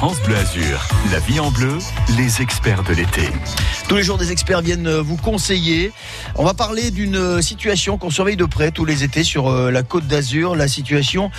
France 0.00 0.22
Bleu 0.22 0.34
Azur. 0.34 0.88
La 1.12 1.18
vie 1.18 1.38
en 1.40 1.50
bleu, 1.50 1.76
les 2.16 2.40
experts 2.40 2.84
de 2.84 2.94
l'été. 2.94 3.28
Tous 3.86 3.96
les 3.96 4.02
jours, 4.02 4.16
des 4.16 4.32
experts 4.32 4.62
viennent 4.62 4.86
euh, 4.86 5.02
vous 5.02 5.18
conseiller. 5.18 5.92
On 6.36 6.42
va 6.42 6.54
parler 6.54 6.90
d'une 6.90 7.16
euh, 7.16 7.42
situation 7.42 7.98
qu'on 7.98 8.08
surveille 8.08 8.38
de 8.38 8.46
près 8.46 8.70
tous 8.70 8.86
les 8.86 9.04
étés 9.04 9.24
sur 9.24 9.48
euh, 9.48 9.70
la 9.70 9.82
côte 9.82 10.06
d'Azur, 10.06 10.56
la 10.56 10.68
situation 10.68 11.30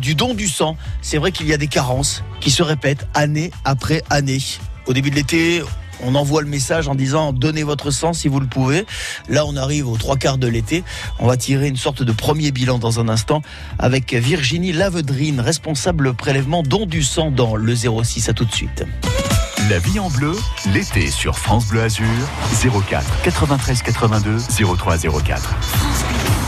du 0.00 0.14
don 0.14 0.32
du 0.32 0.48
sang. 0.48 0.78
C'est 1.02 1.18
vrai 1.18 1.30
qu'il 1.30 1.46
y 1.46 1.52
a 1.52 1.58
des 1.58 1.66
carences 1.66 2.24
qui 2.40 2.50
se 2.50 2.62
répètent 2.62 3.06
année 3.12 3.50
après 3.66 4.02
année. 4.08 4.40
Au 4.86 4.94
début 4.94 5.10
de 5.10 5.16
l'été, 5.16 5.62
on 6.02 6.14
envoie 6.14 6.42
le 6.42 6.48
message 6.48 6.88
en 6.88 6.94
disant 6.94 7.32
donnez 7.32 7.62
votre 7.62 7.90
sang 7.90 8.12
si 8.12 8.28
vous 8.28 8.40
le 8.40 8.46
pouvez. 8.46 8.86
Là, 9.28 9.44
on 9.46 9.56
arrive 9.56 9.88
aux 9.88 9.96
trois 9.96 10.16
quarts 10.16 10.38
de 10.38 10.46
l'été. 10.46 10.84
On 11.18 11.26
va 11.26 11.36
tirer 11.36 11.68
une 11.68 11.76
sorte 11.76 12.02
de 12.02 12.12
premier 12.12 12.50
bilan 12.50 12.78
dans 12.78 13.00
un 13.00 13.08
instant 13.08 13.42
avec 13.78 14.14
Virginie 14.14 14.72
Lavedrine, 14.72 15.40
responsable 15.40 16.14
prélèvement 16.14 16.62
don 16.62 16.86
du 16.86 17.02
sang 17.02 17.30
dans 17.30 17.56
le 17.56 17.74
06. 17.74 18.28
À 18.28 18.32
tout 18.32 18.44
de 18.44 18.52
suite. 18.52 18.84
La 19.70 19.78
vie 19.78 19.98
en 19.98 20.10
bleu, 20.10 20.32
l'été 20.72 21.10
sur 21.10 21.38
France 21.38 21.66
Bleu 21.68 21.82
Azur, 21.82 22.04
04 22.88 23.22
93 23.22 23.82
82 23.82 24.38
03 24.76 24.98
04. 24.98 26.45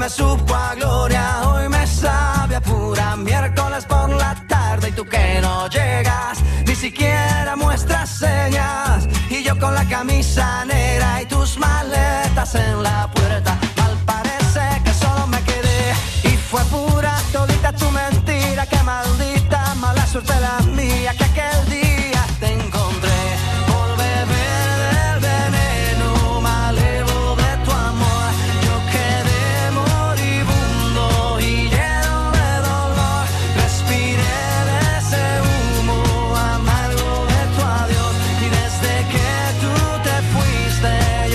me 0.00 0.08
supo 0.08 0.54
a 0.54 0.74
gloria, 0.74 1.42
hoy 1.46 1.68
me 1.68 1.86
sabe 1.86 2.56
a 2.56 2.60
pura 2.62 3.16
miércoles 3.16 3.84
por 3.84 4.08
la 4.08 4.34
tarde. 4.48 4.88
Y 4.88 4.92
tú 4.92 5.04
que 5.04 5.40
no 5.42 5.68
llegas, 5.68 6.38
ni 6.66 6.74
siquiera 6.74 7.54
muestras 7.54 8.08
señas. 8.08 9.06
Y 9.28 9.42
yo 9.42 9.58
con 9.58 9.74
la 9.74 9.84
camisa 9.84 10.64
negra 10.64 11.20
y 11.22 11.26
tus 11.26 11.58
maletas 11.58 12.54
en 12.54 12.82
la 12.82 12.89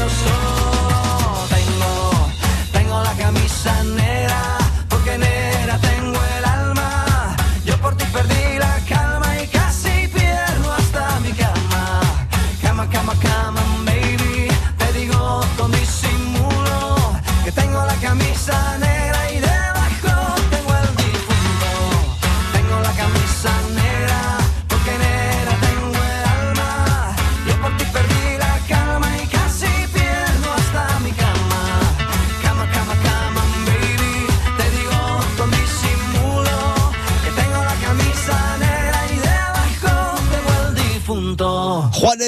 your 0.05 0.11
soul. 0.11 0.54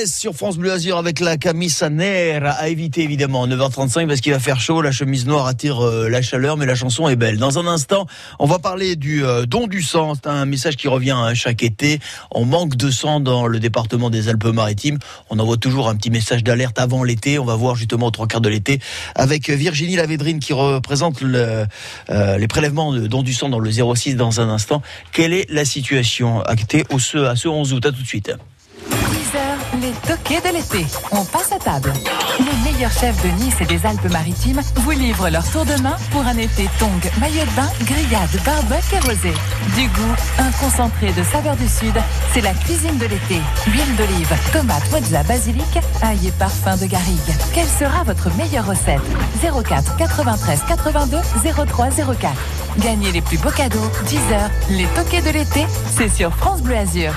Sur 0.05 0.33
France 0.33 0.57
Bleu 0.57 0.71
Azur 0.71 0.97
avec 0.97 1.19
la 1.19 1.37
camisa 1.37 1.89
negra 1.89 2.51
à 2.51 2.67
éviter 2.67 3.03
évidemment 3.03 3.47
9h35 3.47 4.07
parce 4.07 4.21
qu'il 4.21 4.33
va 4.33 4.39
faire 4.39 4.59
chaud, 4.59 4.81
la 4.81 4.91
chemise 4.91 5.25
noire 5.25 5.47
attire 5.47 5.85
euh, 5.85 6.09
la 6.09 6.21
chaleur 6.21 6.57
mais 6.57 6.65
la 6.65 6.75
chanson 6.75 7.07
est 7.07 7.15
belle. 7.15 7.37
Dans 7.37 7.57
un 7.57 7.67
instant, 7.67 8.05
on 8.39 8.47
va 8.47 8.59
parler 8.59 8.95
du 8.95 9.23
euh, 9.23 9.45
don 9.45 9.67
du 9.67 9.81
sang, 9.81 10.13
c'est 10.15 10.27
un 10.27 10.45
message 10.45 10.75
qui 10.75 10.87
revient 10.87 11.11
hein, 11.11 11.33
chaque 11.33 11.63
été. 11.63 11.99
On 12.31 12.43
manque 12.43 12.75
de 12.75 12.91
sang 12.91 13.19
dans 13.19 13.47
le 13.47 13.59
département 13.59 14.09
des 14.09 14.27
Alpes-Maritimes. 14.29 14.97
On 15.29 15.39
envoie 15.39 15.57
toujours 15.57 15.87
un 15.89 15.95
petit 15.95 16.11
message 16.11 16.43
d'alerte 16.43 16.79
avant 16.79 17.03
l'été, 17.03 17.39
on 17.39 17.45
va 17.45 17.55
voir 17.55 17.75
justement 17.75 18.07
aux 18.07 18.11
trois 18.11 18.27
quarts 18.27 18.41
de 18.41 18.49
l'été 18.49 18.79
avec 19.15 19.49
Virginie 19.49 19.95
Lavédrine 19.95 20.39
qui 20.39 20.53
représente 20.53 21.21
euh, 21.23 21.65
les 22.09 22.47
prélèvements 22.47 22.93
de 22.93 23.07
don 23.07 23.23
du 23.23 23.33
sang 23.33 23.47
dans 23.47 23.59
le 23.59 23.71
06 23.71 24.15
dans 24.15 24.41
un 24.41 24.49
instant. 24.49 24.81
Quelle 25.13 25.33
est 25.33 25.49
la 25.49 25.65
situation? 25.65 26.41
Actée 26.41 26.83
au 26.89 26.97
à 26.97 27.35
ce 27.35 27.47
11 27.47 27.73
août 27.73 27.85
À 27.85 27.91
tout 27.91 28.01
de 28.01 28.07
suite. 28.07 28.31
Les 29.81 29.91
toquets 30.07 30.41
de 30.41 30.55
l'été. 30.55 30.85
On 31.11 31.23
passe 31.25 31.51
à 31.51 31.59
table. 31.59 31.93
Les 32.39 32.71
meilleurs 32.71 32.91
chefs 32.91 33.21
de 33.23 33.29
Nice 33.43 33.55
et 33.61 33.65
des 33.65 33.85
Alpes-Maritimes 33.85 34.61
vous 34.75 34.91
livrent 34.91 35.29
leur 35.29 35.49
tour 35.51 35.65
de 35.65 35.75
main 35.81 35.95
pour 36.11 36.21
un 36.21 36.37
été 36.37 36.69
tong, 36.79 37.11
maillot 37.19 37.43
de 37.43 37.55
bain, 37.55 37.69
grillade, 37.83 38.29
barbecue 38.45 38.95
et 38.95 38.99
rosé. 38.99 39.33
Du 39.75 39.87
goût, 39.89 40.15
un 40.39 40.51
concentré 40.51 41.11
de 41.11 41.23
saveur 41.23 41.55
du 41.55 41.67
Sud, 41.67 41.93
c'est 42.33 42.41
la 42.41 42.53
cuisine 42.53 42.97
de 42.97 43.05
l'été. 43.05 43.41
Huile 43.67 43.95
d'olive, 43.97 44.33
tomate, 44.51 44.91
mozza, 44.91 45.23
basilic, 45.23 45.79
ail 46.01 46.27
et 46.27 46.31
parfum 46.31 46.77
de 46.77 46.85
garrigue. 46.85 47.35
Quelle 47.53 47.67
sera 47.67 48.03
votre 48.03 48.29
meilleure 48.35 48.65
recette? 48.65 49.01
04 49.41 49.97
93 49.97 50.61
82 50.67 51.17
03 51.67 51.89
04. 51.89 52.33
Gagnez 52.79 53.11
les 53.11 53.21
plus 53.21 53.37
beaux 53.37 53.51
cadeaux, 53.51 53.91
10 54.05 54.17
heures, 54.33 54.51
les 54.69 54.85
toquets 54.95 55.21
de 55.21 55.31
l'été, 55.31 55.65
c'est 55.95 56.09
sur 56.09 56.33
France 56.35 56.61
Bleu 56.61 56.77
Azur. 56.77 57.11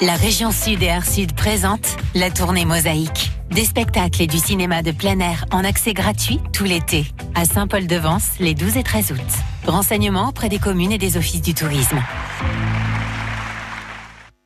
La 0.00 0.14
région 0.14 0.52
Sud 0.52 0.82
et 0.82 0.86
Air 0.86 1.04
Sud 1.04 1.34
présente 1.34 1.96
la 2.14 2.30
tournée 2.30 2.64
Mosaïque. 2.64 3.32
Des 3.50 3.64
spectacles 3.64 4.22
et 4.22 4.26
du 4.26 4.38
cinéma 4.38 4.82
de 4.82 4.92
plein 4.92 5.18
air 5.18 5.44
en 5.50 5.64
accès 5.64 5.92
gratuit 5.92 6.40
tout 6.52 6.64
l'été. 6.64 7.04
À 7.34 7.44
Saint-Paul-de-Vence, 7.44 8.30
les 8.38 8.54
12 8.54 8.76
et 8.76 8.82
13 8.84 9.12
août. 9.12 9.18
Renseignements 9.66 10.28
auprès 10.28 10.48
des 10.48 10.58
communes 10.58 10.92
et 10.92 10.98
des 10.98 11.16
offices 11.16 11.42
du 11.42 11.52
tourisme. 11.52 12.00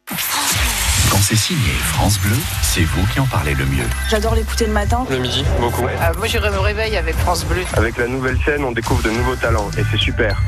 Quand 0.09 1.19
c'est 1.21 1.37
signé 1.37 1.71
France 1.83 2.19
Bleu, 2.19 2.37
c'est 2.63 2.85
vous 2.85 3.07
qui 3.13 3.21
en 3.21 3.27
parlez 3.27 3.55
le 3.55 3.67
mieux. 3.67 3.89
J'adore 4.09 4.35
l'écouter 4.35 4.67
le 4.67 4.73
matin. 4.73 5.05
Le 5.11 5.19
midi, 5.19 5.45
beaucoup. 5.61 5.85
Euh, 5.85 6.15
moi, 6.17 6.27
je 6.27 6.39
me 6.39 6.59
réveille 6.59 6.97
avec 6.97 7.15
France 7.17 7.45
Bleu. 7.45 7.63
Avec 7.75 7.99
la 7.99 8.07
nouvelle 8.07 8.39
scène, 8.45 8.65
on 8.65 8.73
découvre 8.73 9.03
de 9.03 9.11
nouveaux 9.11 9.37
talents 9.37 9.71
et 9.77 9.83
c'est 9.91 10.01
super. 10.01 10.41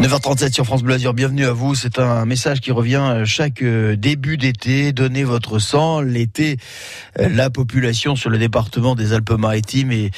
9h37 0.00 0.52
sur 0.52 0.64
France 0.64 0.82
Bleu 0.82 0.94
Azur, 0.94 1.14
bienvenue 1.14 1.46
à 1.46 1.52
vous. 1.52 1.76
C'est 1.76 2.00
un 2.00 2.26
message 2.26 2.60
qui 2.60 2.72
revient 2.72 3.22
chaque 3.24 3.62
euh, 3.62 3.94
début 3.94 4.36
d'été. 4.36 4.92
Donnez 4.92 5.22
votre 5.22 5.60
sang. 5.60 6.00
L'été, 6.00 6.56
euh, 7.20 7.28
la 7.28 7.48
population 7.48 8.16
sur 8.16 8.28
le 8.28 8.36
département 8.38 8.96
des 8.96 9.12
Alpes-Maritimes 9.12 9.92
est, 9.92 10.10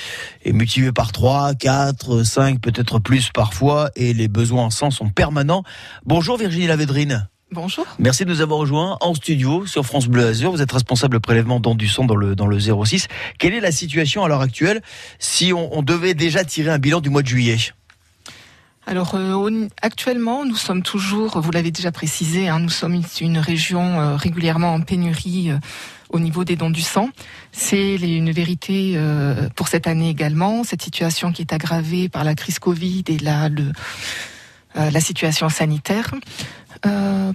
est 0.45 0.53
multipliée 0.53 0.93
par 0.93 1.13
3, 1.13 1.55
4, 1.55 2.23
5, 2.23 2.61
peut-être 2.61 3.01
plus 3.01 3.31
parfois, 3.33 3.91
et 3.97 4.15
les 4.15 4.29
besoins 4.29 4.65
en 4.65 4.71
sang 4.71 4.91
sont 4.91 5.11
permanents. 5.11 5.63
Bonjour 6.07 6.39
Virginie 6.39 6.67
Lavedrine. 6.67 7.29
Bonjour. 7.53 7.87
Merci 7.99 8.25
de 8.25 8.31
nous 8.31 8.41
avoir 8.41 8.59
rejoints 8.61 8.97
en 9.03 9.15
studio 9.15 9.67
sur 9.67 9.85
France 9.85 10.09
Bleu 10.09 10.27
Azur. 10.27 10.53
Vous 10.53 10.63
êtes 10.63 10.73
responsable 10.73 11.21
prélèvement 11.21 11.61
dans 11.61 11.75
du 11.75 11.87
sang 11.87 12.07
dans 12.07 12.17
le, 12.17 12.35
dans 12.35 12.47
le 12.47 12.59
06. 12.59 13.09
Quelle 13.39 13.53
est 13.53 13.61
la 13.61 13.73
situation 13.73 14.25
à 14.25 14.29
l'heure 14.29 14.41
actuelle 14.41 14.81
si 15.19 15.53
on, 15.53 15.77
on 15.77 15.83
devait 15.83 16.15
déjà 16.15 16.45
tirer 16.45 16.71
un 16.71 16.79
bilan 16.79 17.01
du 17.01 17.11
mois 17.11 17.23
de 17.23 17.29
juillet? 17.29 17.59
Alors 18.87 19.17
euh, 19.17 19.69
actuellement, 19.83 20.45
nous 20.45 20.55
sommes 20.55 20.83
toujours, 20.83 21.41
vous 21.41 21.51
l'avez 21.51 21.73
déjà 21.73 21.91
précisé, 21.91 22.49
hein, 22.49 22.61
nous 22.61 22.69
sommes 22.69 23.03
une 23.21 23.39
région 23.39 24.01
euh, 24.01 24.15
régulièrement 24.15 24.75
en 24.75 24.81
pénurie 24.81 25.51
euh, 25.51 25.59
au 26.09 26.21
niveau 26.21 26.45
des 26.45 26.55
dons 26.55 26.71
du 26.71 26.83
sang. 26.83 27.11
C'est 27.51 27.97
une 27.97 28.31
vérité 28.31 28.97
pour 29.57 29.67
cette 29.67 29.89
année 29.89 30.09
également. 30.09 30.63
Cette 30.63 30.83
situation 30.83 31.33
qui 31.33 31.43
est 31.43 31.53
aggravée 31.53 32.09
par 32.09 32.23
la 32.23 32.37
crise 32.37 32.61
Covid 32.61 33.03
et 33.09 33.19
la, 33.19 33.49
le, 33.49 33.73
la 34.77 35.01
situation 35.01 35.49
sanitaire. 35.49 36.15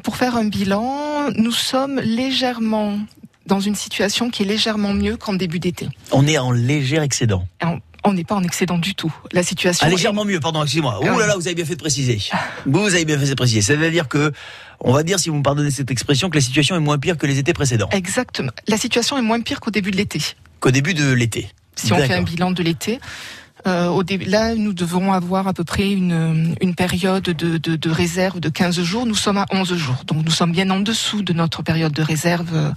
pour 0.03 0.15
faire 0.15 0.37
un 0.37 0.45
bilan, 0.45 1.31
nous 1.35 1.51
sommes 1.51 1.99
légèrement 1.99 2.97
dans 3.45 3.59
une 3.59 3.75
situation 3.75 4.29
qui 4.29 4.43
est 4.43 4.45
légèrement 4.45 4.93
mieux 4.93 5.17
qu'en 5.17 5.33
début 5.33 5.59
d'été. 5.59 5.89
On 6.13 6.25
est 6.25 6.37
en 6.37 6.51
léger 6.51 6.97
excédent. 6.99 7.45
En, 7.61 7.79
on 8.03 8.13
n'est 8.13 8.23
pas 8.23 8.35
en 8.35 8.43
excédent 8.43 8.77
du 8.77 8.95
tout. 8.95 9.13
La 9.31 9.43
situation 9.43 9.85
ah, 9.85 9.89
légèrement 9.89 10.25
mieux, 10.25 10.39
pardon, 10.39 10.63
excusez-moi. 10.63 10.99
Ouh 11.01 11.19
là 11.19 11.27
là, 11.27 11.35
vous 11.35 11.47
avez 11.47 11.55
bien 11.55 11.65
fait 11.65 11.75
de 11.75 11.81
préciser. 11.81 12.19
Vous 12.65 12.93
avez 12.93 13.05
bien 13.05 13.17
fait 13.17 13.27
de 13.27 13.33
préciser. 13.35 13.61
C'est-à-dire 13.61 14.07
que, 14.07 14.31
on 14.79 14.93
va 14.93 15.03
dire, 15.03 15.19
si 15.19 15.29
vous 15.29 15.35
me 15.35 15.43
pardonnez 15.43 15.71
cette 15.71 15.91
expression, 15.91 16.29
que 16.29 16.35
la 16.35 16.41
situation 16.41 16.75
est 16.75 16.79
moins 16.79 16.97
pire 16.97 17.17
que 17.17 17.27
les 17.27 17.37
étés 17.37 17.53
précédents. 17.53 17.89
Exactement. 17.91 18.51
La 18.67 18.77
situation 18.77 19.17
est 19.17 19.21
moins 19.21 19.41
pire 19.41 19.59
qu'au 19.59 19.71
début 19.71 19.91
de 19.91 19.97
l'été. 19.97 20.19
Qu'au 20.59 20.71
début 20.71 20.93
de 20.93 21.11
l'été. 21.11 21.49
Si 21.75 21.93
on 21.93 21.97
fait 21.97 22.13
un 22.13 22.23
bilan 22.23 22.51
de 22.51 22.63
l'été, 22.63 22.99
euh, 23.67 23.87
au 23.87 24.03
début, 24.03 24.25
là, 24.25 24.55
nous 24.55 24.73
devons 24.73 25.13
avoir 25.13 25.47
à 25.47 25.53
peu 25.53 25.63
près 25.63 25.91
une, 25.91 26.55
une 26.61 26.75
période 26.75 27.23
de, 27.23 27.57
de, 27.57 27.75
de, 27.75 27.89
réserve 27.89 28.39
de 28.39 28.49
15 28.49 28.81
jours. 28.81 29.05
Nous 29.05 29.15
sommes 29.15 29.37
à 29.37 29.45
11 29.51 29.75
jours. 29.75 30.03
Donc 30.07 30.25
nous 30.25 30.31
sommes 30.31 30.51
bien 30.51 30.69
en 30.71 30.79
dessous 30.79 31.21
de 31.21 31.33
notre 31.33 31.61
période 31.61 31.93
de 31.93 32.01
réserve, 32.01 32.73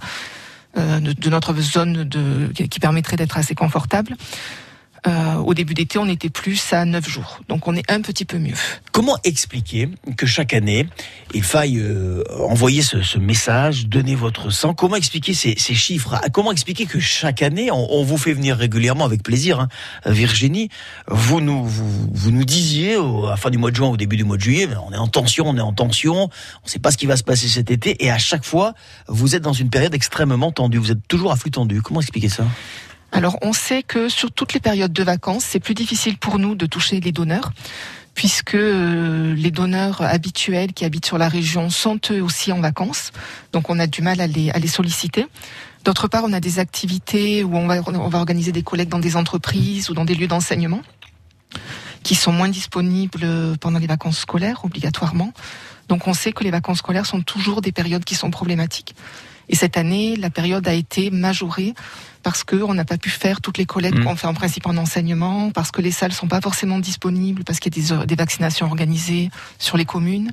euh, 0.77 0.99
de, 0.99 1.13
de, 1.13 1.29
notre 1.29 1.53
zone 1.59 2.07
qui 2.53 2.79
permettrait 2.79 3.17
d'être 3.17 3.37
assez 3.37 3.55
confortable. 3.55 4.15
Euh, 5.07 5.35
au 5.35 5.53
début 5.53 5.73
d'été, 5.73 5.99
on 5.99 6.07
était 6.07 6.29
plus 6.29 6.73
à 6.73 6.83
9 6.85 7.07
jours. 7.07 7.39
Donc 7.47 7.67
on 7.67 7.75
est 7.75 7.89
un 7.91 8.01
petit 8.01 8.25
peu 8.25 8.39
mieux. 8.39 8.55
Comment 8.91 9.17
expliquer 9.23 9.89
que 10.17 10.25
chaque 10.25 10.53
année, 10.53 10.87
il 11.33 11.43
faille 11.43 11.77
euh, 11.79 12.23
envoyer 12.39 12.81
ce, 12.81 13.17
message, 13.19 13.87
donner 13.87 14.15
votre 14.15 14.49
sang? 14.49 14.73
Comment 14.73 14.95
expliquer 14.95 15.33
ces, 15.33 15.55
chiffres? 15.55 16.19
Comment 16.33 16.51
expliquer 16.51 16.85
que 16.85 16.99
chaque 16.99 17.41
année, 17.43 17.69
on, 17.71 18.03
vous 18.03 18.17
fait 18.17 18.33
venir 18.33 18.57
régulièrement 18.57 19.05
avec 19.05 19.21
plaisir 19.21 19.59
hein, 19.59 19.67
Virginie, 20.05 20.69
vous 21.07 21.41
nous, 21.41 21.63
vous, 21.63 22.09
vous 22.11 22.31
nous 22.31 22.45
disiez 22.45 22.95
à 22.95 23.29
la 23.29 23.37
fin 23.37 23.49
du 23.49 23.57
mois 23.57 23.71
de 23.71 23.75
juin, 23.75 23.89
au 23.89 23.97
début 23.97 24.17
du 24.17 24.23
mois 24.23 24.37
de 24.37 24.41
juillet, 24.41 24.67
on 24.87 24.91
est 24.91 24.97
en 24.97 25.07
tension, 25.07 25.45
on 25.47 25.57
est 25.57 25.61
en 25.61 25.73
tension, 25.73 26.15
on 26.15 26.65
ne 26.65 26.69
sait 26.69 26.79
pas 26.79 26.91
ce 26.91 26.97
qui 26.97 27.05
va 27.05 27.17
se 27.17 27.23
passer 27.23 27.47
cet 27.47 27.71
été, 27.71 28.03
et 28.03 28.11
à 28.11 28.17
chaque 28.17 28.43
fois, 28.43 28.73
vous 29.07 29.35
êtes 29.35 29.43
dans 29.43 29.53
une 29.53 29.69
période 29.69 29.93
extrêmement 29.93 30.51
tendue, 30.51 30.77
vous 30.77 30.91
êtes 30.91 31.07
toujours 31.07 31.31
à 31.31 31.35
flux 31.35 31.51
tendu. 31.51 31.81
Comment 31.81 32.01
expliquer 32.01 32.29
ça? 32.29 32.45
Alors 33.15 33.37
on 33.41 33.53
sait 33.53 33.81
que 33.81 34.09
sur 34.09 34.29
toutes 34.29 34.53
les 34.53 34.59
périodes 34.59 34.91
de 34.91 35.01
vacances, 35.03 35.45
c'est 35.45 35.61
plus 35.61 35.73
difficile 35.73 36.17
pour 36.17 36.37
nous 36.37 36.53
de 36.53 36.65
toucher 36.65 36.99
les 36.99 37.13
donneurs 37.13 37.53
puisque 38.13 38.55
euh, 38.55 39.33
les 39.35 39.51
donneurs 39.51 40.01
habituels 40.01 40.73
qui 40.73 40.83
habitent 40.83 41.05
sur 41.05 41.17
la 41.17 41.29
région 41.29 41.69
sont 41.69 41.97
eux 42.11 42.21
aussi 42.21 42.51
en 42.51 42.59
vacances. 42.59 43.13
Donc 43.53 43.69
on 43.69 43.79
a 43.79 43.87
du 43.87 44.01
mal 44.01 44.19
à 44.19 44.27
les, 44.27 44.67
solliciter. 44.67 45.27
D'autre 45.85 46.09
part, 46.09 46.25
on 46.25 46.33
a 46.33 46.41
des 46.41 46.59
activités 46.59 47.45
où 47.45 47.55
on 47.55 47.67
va, 47.67 47.81
on 47.87 48.09
va 48.09 48.17
organiser 48.17 48.51
des 48.51 48.63
collectes 48.63 48.91
dans 48.91 48.99
des 48.99 49.15
entreprises 49.15 49.89
ou 49.89 49.93
dans 49.93 50.03
des 50.03 50.15
lieux 50.15 50.27
d'enseignement 50.27 50.81
qui 52.03 52.15
sont 52.15 52.33
moins 52.33 52.49
disponibles 52.49 53.57
pendant 53.61 53.79
les 53.79 53.87
vacances 53.87 54.19
scolaires 54.19 54.65
obligatoirement. 54.65 55.31
Donc 55.87 56.07
on 56.07 56.13
sait 56.13 56.33
que 56.33 56.43
les 56.43 56.51
vacances 56.51 56.79
scolaires 56.79 57.05
sont 57.05 57.21
toujours 57.21 57.61
des 57.61 57.71
périodes 57.71 58.03
qui 58.03 58.15
sont 58.15 58.29
problématiques. 58.29 58.93
Et 59.49 59.55
cette 59.55 59.77
année, 59.77 60.15
la 60.15 60.29
période 60.29 60.67
a 60.67 60.73
été 60.73 61.11
majorée 61.11 61.73
parce 62.23 62.43
qu'on 62.43 62.73
n'a 62.73 62.85
pas 62.85 62.97
pu 62.97 63.11
faire 63.11 63.39
toutes 63.39 63.59
les 63.59 63.65
collectes 63.65 63.99
mmh. 63.99 64.03
qu'on 64.03 64.15
fait 64.15 64.25
en 64.25 64.33
principe 64.33 64.65
en 64.65 64.75
enseignement, 64.77 65.51
parce 65.51 65.69
que 65.69 65.79
les 65.79 65.91
salles 65.91 66.11
sont 66.11 66.27
pas 66.27 66.41
forcément 66.41 66.79
disponibles, 66.79 67.43
parce 67.43 67.59
qu'il 67.59 67.77
y 67.77 67.91
a 67.91 67.99
des, 67.99 68.07
des, 68.07 68.15
vaccinations 68.15 68.65
organisées 68.65 69.29
sur 69.59 69.77
les 69.77 69.85
communes. 69.85 70.31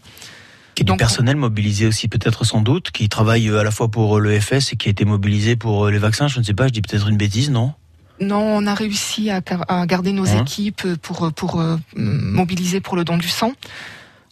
Qui 0.75 0.85
est 0.85 0.87
du 0.87 0.97
personnel 0.97 1.37
mobilisé 1.37 1.87
aussi 1.87 2.09
peut-être 2.09 2.45
sans 2.45 2.63
doute, 2.63 2.93
qui 2.93 3.11
travaille 3.11 3.51
à 3.51 3.63
la 3.63 3.71
fois 3.71 3.91
pour 3.91 4.21
l'EFS 4.21 4.73
et 4.73 4.77
qui 4.77 4.89
a 4.89 4.91
été 4.91 5.05
mobilisé 5.05 5.55
pour 5.55 5.89
les 5.89 5.99
vaccins, 5.99 6.29
je 6.29 6.39
ne 6.39 6.45
sais 6.45 6.55
pas, 6.55 6.67
je 6.67 6.73
dis 6.73 6.81
peut-être 6.81 7.09
une 7.09 7.19
bêtise, 7.19 7.51
non? 7.51 7.75
Non, 8.21 8.41
on 8.41 8.67
a 8.67 8.75
réussi 8.75 9.31
à, 9.31 9.43
à 9.69 9.85
garder 9.87 10.13
nos 10.13 10.29
hein? 10.29 10.43
équipes 10.43 10.95
pour, 11.03 11.31
pour 11.33 11.61
euh, 11.61 11.77
mobiliser 11.95 12.81
pour 12.81 12.97
le 12.97 13.05
don 13.05 13.19
du 13.19 13.29
sang. 13.29 13.53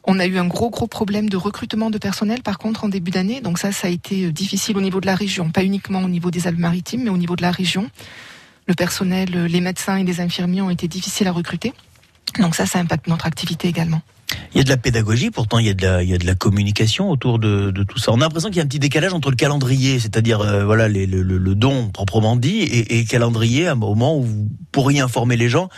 On 0.04 0.18
a 0.18 0.26
eu 0.26 0.38
un 0.38 0.46
gros 0.46 0.70
gros 0.70 0.86
problème 0.86 1.28
de 1.28 1.36
recrutement 1.36 1.90
de 1.90 1.98
personnel 1.98 2.42
par 2.42 2.58
contre 2.58 2.84
en 2.84 2.88
début 2.88 3.10
d'année, 3.10 3.40
donc 3.40 3.58
ça 3.58 3.72
ça 3.72 3.88
a 3.88 3.90
été 3.90 4.32
difficile 4.32 4.76
au 4.76 4.80
niveau 4.80 5.00
de 5.00 5.06
la 5.06 5.14
région, 5.14 5.50
pas 5.50 5.62
uniquement 5.62 6.02
au 6.02 6.08
niveau 6.08 6.30
des 6.30 6.46
Alpes-Maritimes, 6.46 7.04
mais 7.04 7.10
au 7.10 7.18
niveau 7.18 7.36
de 7.36 7.42
la 7.42 7.50
région. 7.50 7.90
Le 8.66 8.74
personnel, 8.74 9.30
les 9.30 9.60
médecins 9.60 9.96
et 9.96 10.04
les 10.04 10.20
infirmiers 10.20 10.62
ont 10.62 10.70
été 10.70 10.86
difficiles 10.86 11.26
à 11.26 11.32
recruter, 11.32 11.72
donc 12.38 12.54
ça 12.54 12.66
ça 12.66 12.78
impacte 12.78 13.08
notre 13.08 13.26
activité 13.26 13.68
également. 13.68 14.00
Il 14.54 14.58
y 14.58 14.60
a 14.60 14.64
de 14.64 14.68
la 14.68 14.76
pédagogie, 14.76 15.30
pourtant 15.30 15.58
il 15.58 15.66
y 15.66 15.70
a 15.70 15.74
de 15.74 16.26
la, 16.26 16.34
communication 16.34 17.10
autour 17.10 17.38
de, 17.38 17.72
tout 17.88 17.98
ça. 17.98 18.12
On 18.12 18.16
a 18.16 18.20
l'impression 18.20 18.48
qu'il 18.48 18.58
y 18.58 18.60
a 18.60 18.64
un 18.64 18.68
petit 18.68 18.78
décalage 18.78 19.12
entre 19.12 19.30
le 19.30 19.36
calendrier, 19.36 19.98
c'est-à-dire 19.98 20.40
euh, 20.40 20.64
voilà 20.64 20.88
le, 20.88 21.54
don 21.54 21.90
proprement 21.90 22.36
dit, 22.36 22.58
et, 22.58 22.96
et 22.96 23.02
le 23.02 23.06
calendrier 23.06 23.66
à 23.68 23.72
un 23.72 23.76
moment 23.76 24.16
où 24.16 24.22
vous 24.22 24.48
pourriez 24.72 25.00
informer 25.00 25.36
les 25.36 25.48
gens 25.48 25.68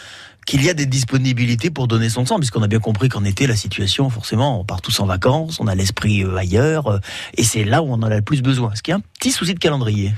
qu'il 0.47 0.65
y 0.65 0.71
a 0.71 0.75
des 0.75 0.87
disponibilités 0.87 1.71
pour 1.71 1.89
donner 1.89 2.09
son 2.09 2.27
sang, 2.27 2.39
puisqu'on 2.39 2.63
a 2.63 2.67
bien 2.67 2.81
compris 2.81 3.09
qu'en 3.09 3.25
été, 3.25 3.47
la 3.47 3.57
situation, 3.57 4.11
forcément, 4.11 4.61
on 4.61 4.65
part 4.65 4.83
tous 4.83 5.01
en 5.01 5.07
vacances, 5.07 5.59
on 5.61 5.67
a 5.67 5.75
l'esprit 5.75 6.25
euh, 6.25 6.37
ailleurs, 6.37 6.89
euh, 6.89 6.99
et 7.35 7.45
c'est 7.45 7.65
là 7.65 7.83
où 7.83 7.87
on 7.87 7.95
en 7.95 8.03
a 8.03 8.17
le 8.17 8.23
plus 8.23 8.43
besoin. 8.43 8.73
Qu'il 8.83 8.93
y 8.93 8.95
a 8.95 8.97
un 8.97 9.03
petit 9.19 9.31
souci 9.31 9.55
de 9.55 9.59
calendrier? 9.59 10.13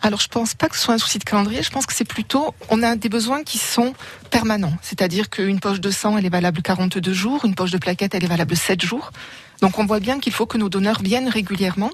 Alors 0.00 0.20
je 0.20 0.28
pense 0.28 0.54
pas 0.54 0.68
que 0.68 0.76
ce 0.76 0.82
soit 0.82 0.94
un 0.94 0.98
souci 0.98 1.18
de 1.18 1.24
calendrier, 1.24 1.62
je 1.62 1.70
pense 1.70 1.84
que 1.84 1.92
c'est 1.92 2.04
plutôt 2.04 2.54
on 2.70 2.84
a 2.84 2.94
des 2.94 3.08
besoins 3.08 3.42
qui 3.42 3.58
sont 3.58 3.94
permanents, 4.30 4.74
c'est-à-dire 4.80 5.28
qu'une 5.28 5.58
poche 5.58 5.80
de 5.80 5.90
sang 5.90 6.16
elle 6.16 6.24
est 6.24 6.30
valable 6.30 6.62
42 6.62 7.12
jours, 7.12 7.44
une 7.44 7.56
poche 7.56 7.72
de 7.72 7.78
plaquettes 7.78 8.14
elle 8.14 8.22
est 8.22 8.28
valable 8.28 8.56
7 8.56 8.80
jours. 8.80 9.10
Donc 9.60 9.80
on 9.80 9.86
voit 9.86 9.98
bien 9.98 10.20
qu'il 10.20 10.32
faut 10.32 10.46
que 10.46 10.56
nos 10.56 10.68
donneurs 10.68 11.02
viennent 11.02 11.28
régulièrement. 11.28 11.90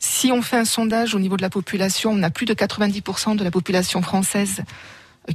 Si 0.00 0.32
on 0.32 0.40
fait 0.40 0.56
un 0.56 0.64
sondage 0.64 1.14
au 1.14 1.18
niveau 1.18 1.36
de 1.36 1.42
la 1.42 1.50
population, 1.50 2.12
on 2.12 2.22
a 2.22 2.30
plus 2.30 2.46
de 2.46 2.54
90% 2.54 3.36
de 3.36 3.44
la 3.44 3.50
population 3.50 4.00
française 4.00 4.62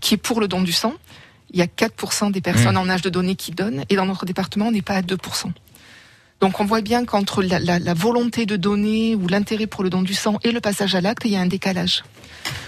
qui 0.02 0.16
est 0.16 0.18
pour 0.18 0.42
le 0.42 0.48
don 0.48 0.62
du 0.62 0.72
sang 0.72 0.96
il 1.52 1.60
y 1.60 1.62
a 1.62 1.66
4% 1.66 2.32
des 2.32 2.42
personnes 2.42 2.76
mmh. 2.76 2.78
en 2.78 2.90
âge 2.90 3.02
de 3.02 3.10
donner 3.10 3.36
qui 3.36 3.52
donnent, 3.52 3.84
et 3.90 3.96
dans 3.96 4.06
notre 4.06 4.26
département, 4.26 4.68
on 4.68 4.72
n'est 4.72 4.82
pas 4.82 4.96
à 4.96 5.02
2%. 5.02 5.52
Donc 6.40 6.62
on 6.62 6.66
voit 6.66 6.82
bien 6.82 7.04
qu'entre 7.04 7.44
la, 7.44 7.60
la, 7.60 7.80
la, 7.80 7.94
volonté 7.94 8.46
de 8.46 8.56
donner 8.56 9.14
ou 9.14 9.28
l'intérêt 9.28 9.68
pour 9.68 9.84
le 9.84 9.90
don 9.90 10.02
du 10.02 10.14
sang 10.14 10.40
et 10.44 10.52
le 10.52 10.62
passage 10.62 10.96
à 10.96 11.02
l'acte, 11.02 11.24
il 11.26 11.32
y 11.32 11.36
a 11.36 11.42
un 11.42 11.48
décalage. 11.48 12.04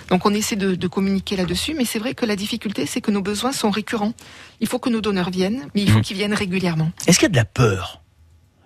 Donc 0.10 0.26
on 0.26 0.34
essaie 0.34 0.58
de, 0.58 0.76
de 0.76 0.88
communiquer 0.88 1.38
là-dessus, 1.38 1.74
mais 1.74 1.86
c'est 1.86 2.00
vrai 2.00 2.14
que 2.14 2.26
la 2.26 2.36
difficulté, 2.36 2.86
c'est 2.86 3.00
que 3.00 3.12
nos 3.12 3.22
besoins 3.22 3.54
sont 3.54 3.70
récurrents. 3.70 4.12
Il 4.60 4.68
faut 4.68 4.80
que 4.80 4.90
nos 4.90 5.00
donneurs 5.00 5.30
viennent, 5.30 5.68
mais 5.74 5.84
il 5.84 5.90
faut 5.90 6.00
mmh. 6.00 6.02
qu'ils 6.02 6.18
viennent 6.18 6.34
régulièrement. 6.34 6.92
Est-ce 7.08 7.18
qu'il 7.18 7.28
y 7.28 7.32
a 7.32 7.32
de 7.32 7.38
la 7.38 7.46
peur? 7.46 8.02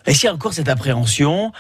Est-ce 0.07 0.22
qu'il 0.22 0.27
y 0.27 0.29
a 0.29 0.34
encore 0.34 0.53
cette 0.53 0.69
appréhension? 0.69 1.51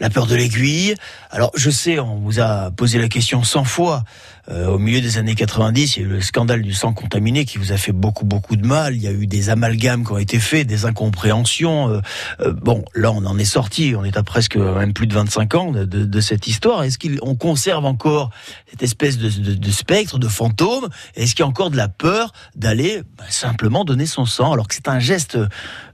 La 0.00 0.10
peur 0.10 0.26
de 0.26 0.34
l'aiguille. 0.34 0.94
Alors 1.30 1.50
je 1.54 1.70
sais, 1.70 1.98
on 1.98 2.16
vous 2.16 2.40
a 2.40 2.70
posé 2.70 2.98
la 2.98 3.08
question 3.08 3.42
100 3.42 3.64
fois. 3.64 4.04
Euh, 4.50 4.66
au 4.66 4.78
milieu 4.78 5.00
des 5.00 5.16
années 5.16 5.34
90, 5.34 5.96
il 5.96 6.00
y 6.00 6.04
a 6.04 6.06
eu 6.06 6.10
le 6.10 6.20
scandale 6.20 6.60
du 6.60 6.74
sang 6.74 6.92
contaminé 6.92 7.46
qui 7.46 7.56
vous 7.56 7.72
a 7.72 7.78
fait 7.78 7.92
beaucoup 7.92 8.26
beaucoup 8.26 8.56
de 8.56 8.66
mal. 8.66 8.94
Il 8.94 9.02
y 9.02 9.08
a 9.08 9.10
eu 9.10 9.26
des 9.26 9.48
amalgames 9.48 10.04
qui 10.04 10.12
ont 10.12 10.18
été 10.18 10.38
faits, 10.38 10.66
des 10.66 10.84
incompréhensions. 10.84 11.88
Euh, 11.88 12.00
euh, 12.40 12.52
bon, 12.52 12.84
là 12.94 13.10
on 13.10 13.24
en 13.24 13.38
est 13.38 13.46
sorti. 13.46 13.94
On 13.96 14.04
est 14.04 14.18
à 14.18 14.22
presque 14.22 14.56
même 14.56 14.92
plus 14.92 15.06
de 15.06 15.14
25 15.14 15.54
ans 15.54 15.72
de, 15.72 15.84
de, 15.84 16.04
de 16.04 16.20
cette 16.20 16.46
histoire. 16.46 16.82
Est-ce 16.82 16.98
qu'on 16.98 17.36
conserve 17.36 17.86
encore 17.86 18.30
cette 18.70 18.82
espèce 18.82 19.16
de, 19.16 19.30
de 19.54 19.70
spectre, 19.70 20.18
de 20.18 20.28
fantôme? 20.28 20.88
Est-ce 21.14 21.34
qu'il 21.34 21.42
y 21.42 21.46
a 21.46 21.48
encore 21.48 21.70
de 21.70 21.78
la 21.78 21.88
peur 21.88 22.32
d'aller 22.54 23.02
bah, 23.16 23.24
simplement 23.30 23.84
donner 23.84 24.06
son 24.06 24.26
sang? 24.26 24.52
Alors 24.52 24.68
que 24.68 24.74
c'est 24.74 24.88
un 24.88 24.98
geste 24.98 25.38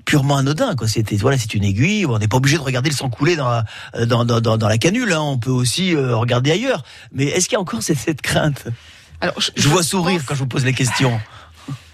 purement 0.05 0.37
anodin. 0.37 0.75
Quoi. 0.75 0.89
C'était 0.89 1.17
voilà, 1.17 1.39
c'est 1.39 1.55
une 1.55 1.63
aiguille. 1.63 2.05
On 2.07 2.19
n'est 2.19 2.27
pas 2.27 2.39
obligé 2.39 2.57
de 2.57 2.63
regarder 2.63 2.91
le 2.91 2.97
sang 2.97 3.11
couler 3.11 3.37
dans 3.37 3.49
la, 3.49 3.65
dans, 4.07 4.25
dans, 4.25 4.41
dans, 4.41 4.69
la 4.69 4.79
canule. 4.79 5.13
Hein. 5.13 5.23
On 5.23 5.39
peut 5.39 5.51
aussi 5.51 5.95
euh, 5.95 6.17
regarder 6.17 6.51
ailleurs. 6.51 6.85
Mais 7.13 7.25
est-ce 7.25 7.49
qu'il 7.49 7.55
y 7.55 7.59
a 7.59 7.61
encore 7.61 7.83
cette, 7.83 7.99
cette 7.99 8.23
crainte? 8.23 8.65
Alors, 9.21 9.41
je, 9.41 9.51
je, 9.55 9.69
vois 9.69 9.83
sourire 9.83 10.19
pense, 10.19 10.27
quand 10.27 10.35
je 10.35 10.41
vous 10.41 10.49
pose 10.49 10.65
les 10.65 10.75
questions. 10.75 11.21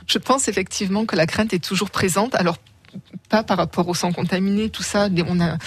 Je 0.08 0.18
pense 0.18 0.46
effectivement 0.46 1.04
que 1.04 1.16
la 1.16 1.26
crainte 1.26 1.52
est 1.52 1.58
toujours 1.58 1.90
présente. 1.90 2.36
Alors 2.36 2.58
pas 3.28 3.42
par 3.42 3.56
rapport 3.56 3.88
au 3.88 3.94
sang 3.94 4.12
contaminé, 4.12 4.70
tout 4.70 4.84
ça. 4.84 5.08
On 5.26 5.40
a 5.40 5.58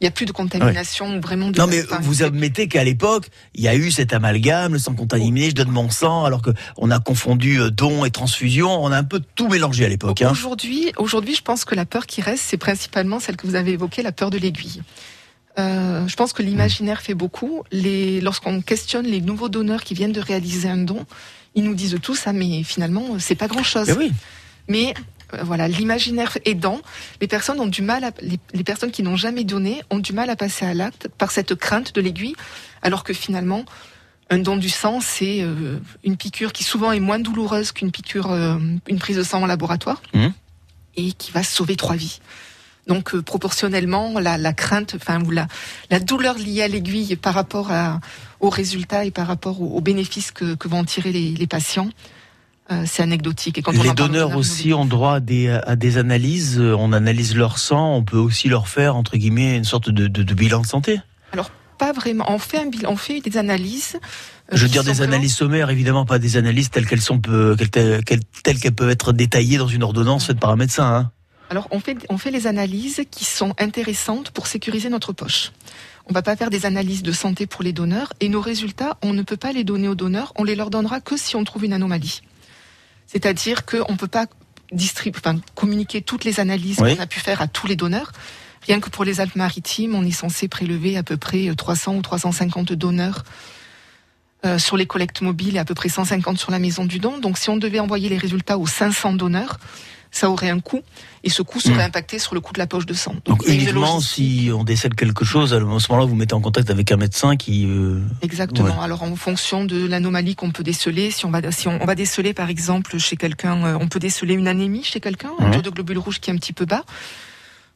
il 0.00 0.04
n'y 0.04 0.08
a 0.08 0.10
plus 0.10 0.26
de 0.26 0.32
contamination 0.32 1.10
ouais. 1.12 1.20
vraiment. 1.20 1.50
De 1.50 1.58
non, 1.58 1.66
mais 1.66 1.82
vous 2.02 2.22
admettez 2.22 2.68
qu'à 2.68 2.84
l'époque, 2.84 3.28
il 3.54 3.62
y 3.62 3.68
a 3.68 3.74
eu 3.74 3.90
cet 3.90 4.12
amalgame, 4.12 4.74
le 4.74 4.78
sang 4.78 4.94
contaminé, 4.94 5.48
je 5.48 5.54
donne 5.54 5.70
mon 5.70 5.88
sang, 5.88 6.24
alors 6.26 6.42
que 6.42 6.50
on 6.76 6.90
a 6.90 7.00
confondu 7.00 7.58
euh, 7.60 7.70
don 7.70 8.04
et 8.04 8.10
transfusion, 8.10 8.68
on 8.84 8.92
a 8.92 8.98
un 8.98 9.04
peu 9.04 9.22
tout 9.34 9.48
mélangé 9.48 9.86
à 9.86 9.88
l'époque. 9.88 10.20
Hein. 10.20 10.30
Aujourd'hui, 10.30 10.92
aujourd'hui, 10.98 11.34
je 11.34 11.40
pense 11.40 11.64
que 11.64 11.74
la 11.74 11.86
peur 11.86 12.06
qui 12.06 12.20
reste, 12.20 12.44
c'est 12.46 12.58
principalement 12.58 13.20
celle 13.20 13.36
que 13.36 13.46
vous 13.46 13.54
avez 13.54 13.72
évoquée, 13.72 14.02
la 14.02 14.12
peur 14.12 14.28
de 14.28 14.36
l'aiguille. 14.36 14.82
Euh, 15.58 16.06
je 16.06 16.16
pense 16.16 16.32
que 16.32 16.42
l'imaginaire 16.42 17.00
fait 17.00 17.14
beaucoup. 17.14 17.62
Les, 17.72 18.20
lorsqu'on 18.20 18.60
questionne 18.60 19.06
les 19.06 19.20
nouveaux 19.20 19.48
donneurs 19.48 19.82
qui 19.84 19.94
viennent 19.94 20.12
de 20.12 20.20
réaliser 20.20 20.68
un 20.68 20.76
don, 20.76 21.06
ils 21.54 21.64
nous 21.64 21.74
disent 21.74 21.98
tous 22.02 22.14
ça, 22.14 22.32
mais 22.32 22.62
finalement, 22.62 23.18
c'est 23.18 23.34
pas 23.34 23.48
grand-chose. 23.48 23.88
Mais 23.88 23.94
oui. 23.94 24.12
Mais 24.68 24.94
euh, 25.34 25.42
voilà, 25.42 25.68
l'imaginaire 25.68 26.36
aidant, 26.44 26.80
les 27.20 27.28
personnes 27.28 27.60
ont 27.60 27.66
du 27.66 27.82
mal 27.82 28.04
à, 28.04 28.10
les, 28.20 28.38
les 28.52 28.64
personnes 28.64 28.90
qui 28.90 29.02
n'ont 29.02 29.16
jamais 29.16 29.44
donné 29.44 29.82
ont 29.90 29.98
du 29.98 30.12
mal 30.12 30.28
à 30.28 30.36
passer 30.36 30.66
à 30.66 30.74
l'acte 30.74 31.08
par 31.16 31.30
cette 31.30 31.54
crainte 31.54 31.94
de 31.94 32.00
l'aiguille, 32.00 32.34
alors 32.82 33.02
que 33.02 33.14
finalement, 33.14 33.64
un 34.28 34.38
don 34.38 34.56
du 34.56 34.68
sang, 34.68 35.00
c'est 35.00 35.40
euh, 35.40 35.78
une 36.04 36.16
piqûre 36.16 36.52
qui 36.52 36.64
souvent 36.64 36.92
est 36.92 37.00
moins 37.00 37.18
douloureuse 37.18 37.72
qu'une 37.72 37.92
piqûre, 37.92 38.30
une 38.32 38.98
prise 38.98 39.16
de 39.16 39.22
sang 39.22 39.42
en 39.42 39.46
laboratoire, 39.46 40.02
mmh. 40.12 40.26
et 40.96 41.12
qui 41.12 41.30
va 41.32 41.42
sauver 41.42 41.76
trois 41.76 41.96
vies. 41.96 42.20
Donc 42.86 43.14
euh, 43.14 43.22
proportionnellement, 43.22 44.18
la, 44.20 44.38
la 44.38 44.52
crainte, 44.52 44.94
enfin 44.96 45.22
ou 45.24 45.30
la, 45.30 45.48
la 45.90 46.00
douleur 46.00 46.38
liée 46.38 46.62
à 46.62 46.68
l'aiguille 46.68 47.16
par 47.16 47.34
rapport 47.34 47.72
à, 47.72 48.00
aux 48.40 48.50
résultats 48.50 49.04
et 49.04 49.10
par 49.10 49.26
rapport 49.26 49.60
aux, 49.60 49.76
aux 49.76 49.80
bénéfices 49.80 50.30
que, 50.30 50.54
que, 50.54 50.68
vont 50.68 50.78
en 50.80 50.84
tirer 50.84 51.10
les, 51.10 51.30
les 51.30 51.46
patients, 51.46 51.88
euh, 52.70 52.84
c'est 52.86 53.02
anecdotique. 53.02 53.58
Et 53.58 53.62
quand 53.62 53.72
les 53.72 53.78
on 53.78 53.94
donneurs 53.94 54.28
donneur, 54.28 54.38
aussi 54.38 54.72
ont 54.72 54.84
droit 54.84 55.16
à 55.16 55.20
des, 55.20 55.48
à 55.48 55.76
des 55.76 55.98
analyses. 55.98 56.60
On 56.60 56.92
analyse 56.92 57.34
leur 57.34 57.58
sang. 57.58 57.94
On 57.94 58.04
peut 58.04 58.18
aussi 58.18 58.48
leur 58.48 58.68
faire 58.68 58.96
entre 58.96 59.16
guillemets 59.16 59.56
une 59.56 59.64
sorte 59.64 59.90
de, 59.90 60.06
de, 60.06 60.22
de 60.22 60.34
bilan 60.34 60.62
de 60.62 60.66
santé. 60.66 61.00
Alors 61.32 61.50
pas 61.78 61.92
vraiment. 61.92 62.24
On 62.28 62.38
fait 62.38 62.58
un 62.58 62.66
bilan, 62.66 62.90
on 62.92 62.96
fait 62.96 63.20
des 63.20 63.36
analyses. 63.36 63.98
Je 64.52 64.62
veux 64.62 64.68
dire 64.68 64.84
des 64.84 65.02
analyses 65.02 65.34
sommaires, 65.34 65.70
évidemment, 65.70 66.06
pas 66.06 66.18
des 66.18 66.36
analyses 66.36 66.70
telles 66.70 66.86
qu'elles 66.86 67.00
sont, 67.00 67.20
telles 67.20 68.04
qu'elles 68.04 68.74
peuvent 68.74 68.90
être 68.90 69.12
détaillées 69.12 69.58
dans 69.58 69.66
une 69.66 69.82
ordonnance 69.82 70.26
faite 70.26 70.38
par 70.38 70.50
un 70.50 70.56
médecin. 70.56 70.84
Hein. 70.84 71.10
Alors 71.50 71.68
on 71.70 71.80
fait, 71.80 71.96
on 72.08 72.18
fait 72.18 72.30
les 72.30 72.46
analyses 72.46 73.02
qui 73.10 73.24
sont 73.24 73.54
intéressantes 73.58 74.30
pour 74.30 74.46
sécuriser 74.46 74.88
notre 74.88 75.12
poche. 75.12 75.52
On 76.08 76.12
va 76.12 76.22
pas 76.22 76.36
faire 76.36 76.50
des 76.50 76.66
analyses 76.66 77.02
de 77.02 77.12
santé 77.12 77.46
pour 77.46 77.62
les 77.62 77.72
donneurs 77.72 78.12
et 78.20 78.28
nos 78.28 78.40
résultats, 78.40 78.96
on 79.02 79.12
ne 79.12 79.22
peut 79.22 79.36
pas 79.36 79.52
les 79.52 79.64
donner 79.64 79.88
aux 79.88 79.94
donneurs. 79.94 80.32
On 80.36 80.44
les 80.44 80.54
leur 80.54 80.70
donnera 80.70 81.00
que 81.00 81.16
si 81.16 81.36
on 81.36 81.44
trouve 81.44 81.64
une 81.64 81.72
anomalie. 81.72 82.22
C'est-à-dire 83.06 83.64
qu'on 83.66 83.92
ne 83.92 83.96
peut 83.96 84.06
pas 84.06 84.26
distribuer, 84.72 85.20
enfin, 85.24 85.38
communiquer 85.54 86.02
toutes 86.02 86.24
les 86.24 86.40
analyses 86.40 86.78
oui. 86.80 86.96
qu'on 86.96 87.02
a 87.02 87.06
pu 87.06 87.20
faire 87.20 87.40
à 87.40 87.48
tous 87.48 87.66
les 87.66 87.76
donneurs. 87.76 88.12
Rien 88.62 88.80
que 88.80 88.90
pour 88.90 89.04
les 89.04 89.20
Alpes-Maritimes, 89.20 89.94
on 89.94 90.04
est 90.04 90.10
censé 90.10 90.48
prélever 90.48 90.96
à 90.96 91.02
peu 91.02 91.16
près 91.16 91.48
300 91.56 91.96
ou 91.96 92.02
350 92.02 92.72
donneurs 92.72 93.24
euh, 94.44 94.58
sur 94.58 94.76
les 94.76 94.86
collectes 94.86 95.22
mobiles 95.22 95.56
et 95.56 95.60
à 95.60 95.64
peu 95.64 95.74
près 95.74 95.88
150 95.88 96.38
sur 96.38 96.50
la 96.50 96.58
maison 96.58 96.84
du 96.84 96.98
don. 96.98 97.18
Donc 97.18 97.38
si 97.38 97.48
on 97.48 97.56
devait 97.56 97.80
envoyer 97.80 98.08
les 98.08 98.18
résultats 98.18 98.58
aux 98.58 98.66
500 98.66 99.14
donneurs, 99.14 99.58
ça 100.10 100.30
aurait 100.30 100.50
un 100.50 100.60
coût 100.60 100.82
et 101.24 101.30
ce 101.30 101.42
coût 101.42 101.60
serait 101.60 101.74
mmh. 101.74 101.88
impacté 101.88 102.18
sur 102.18 102.34
le 102.34 102.40
coût 102.40 102.52
de 102.52 102.58
la 102.58 102.66
poche 102.66 102.86
de 102.86 102.94
sang. 102.94 103.14
Donc, 103.24 103.38
Donc 103.38 103.48
uniquement 103.48 104.00
si 104.00 104.50
on 104.54 104.64
décèle 104.64 104.94
quelque 104.94 105.24
chose, 105.24 105.52
à 105.52 105.58
ce 105.58 105.64
moment-là, 105.64 106.06
vous 106.06 106.14
mettez 106.14 106.34
en 106.34 106.40
contact 106.40 106.70
avec 106.70 106.90
un 106.92 106.96
médecin 106.96 107.36
qui. 107.36 107.66
Euh... 107.66 108.00
Exactement. 108.22 108.68
Ouais. 108.68 108.84
Alors 108.84 109.02
en 109.02 109.16
fonction 109.16 109.64
de 109.64 109.86
l'anomalie 109.86 110.34
qu'on 110.34 110.50
peut 110.50 110.62
déceler, 110.62 111.10
si 111.10 111.26
on 111.26 111.30
va 111.30 111.50
si 111.50 111.68
on, 111.68 111.78
on 111.80 111.84
va 111.84 111.94
déceler 111.94 112.32
par 112.32 112.48
exemple 112.48 112.98
chez 112.98 113.16
quelqu'un, 113.16 113.64
euh, 113.64 113.78
on 113.80 113.88
peut 113.88 113.98
déceler 113.98 114.34
une 114.34 114.48
anémie 114.48 114.84
chez 114.84 115.00
quelqu'un, 115.00 115.30
un 115.38 115.50
taux 115.50 115.62
de 115.62 115.70
globules 115.70 115.98
rouges 115.98 116.20
qui 116.20 116.30
est 116.30 116.32
un 116.32 116.36
petit 116.36 116.52
peu 116.52 116.64
bas. 116.64 116.84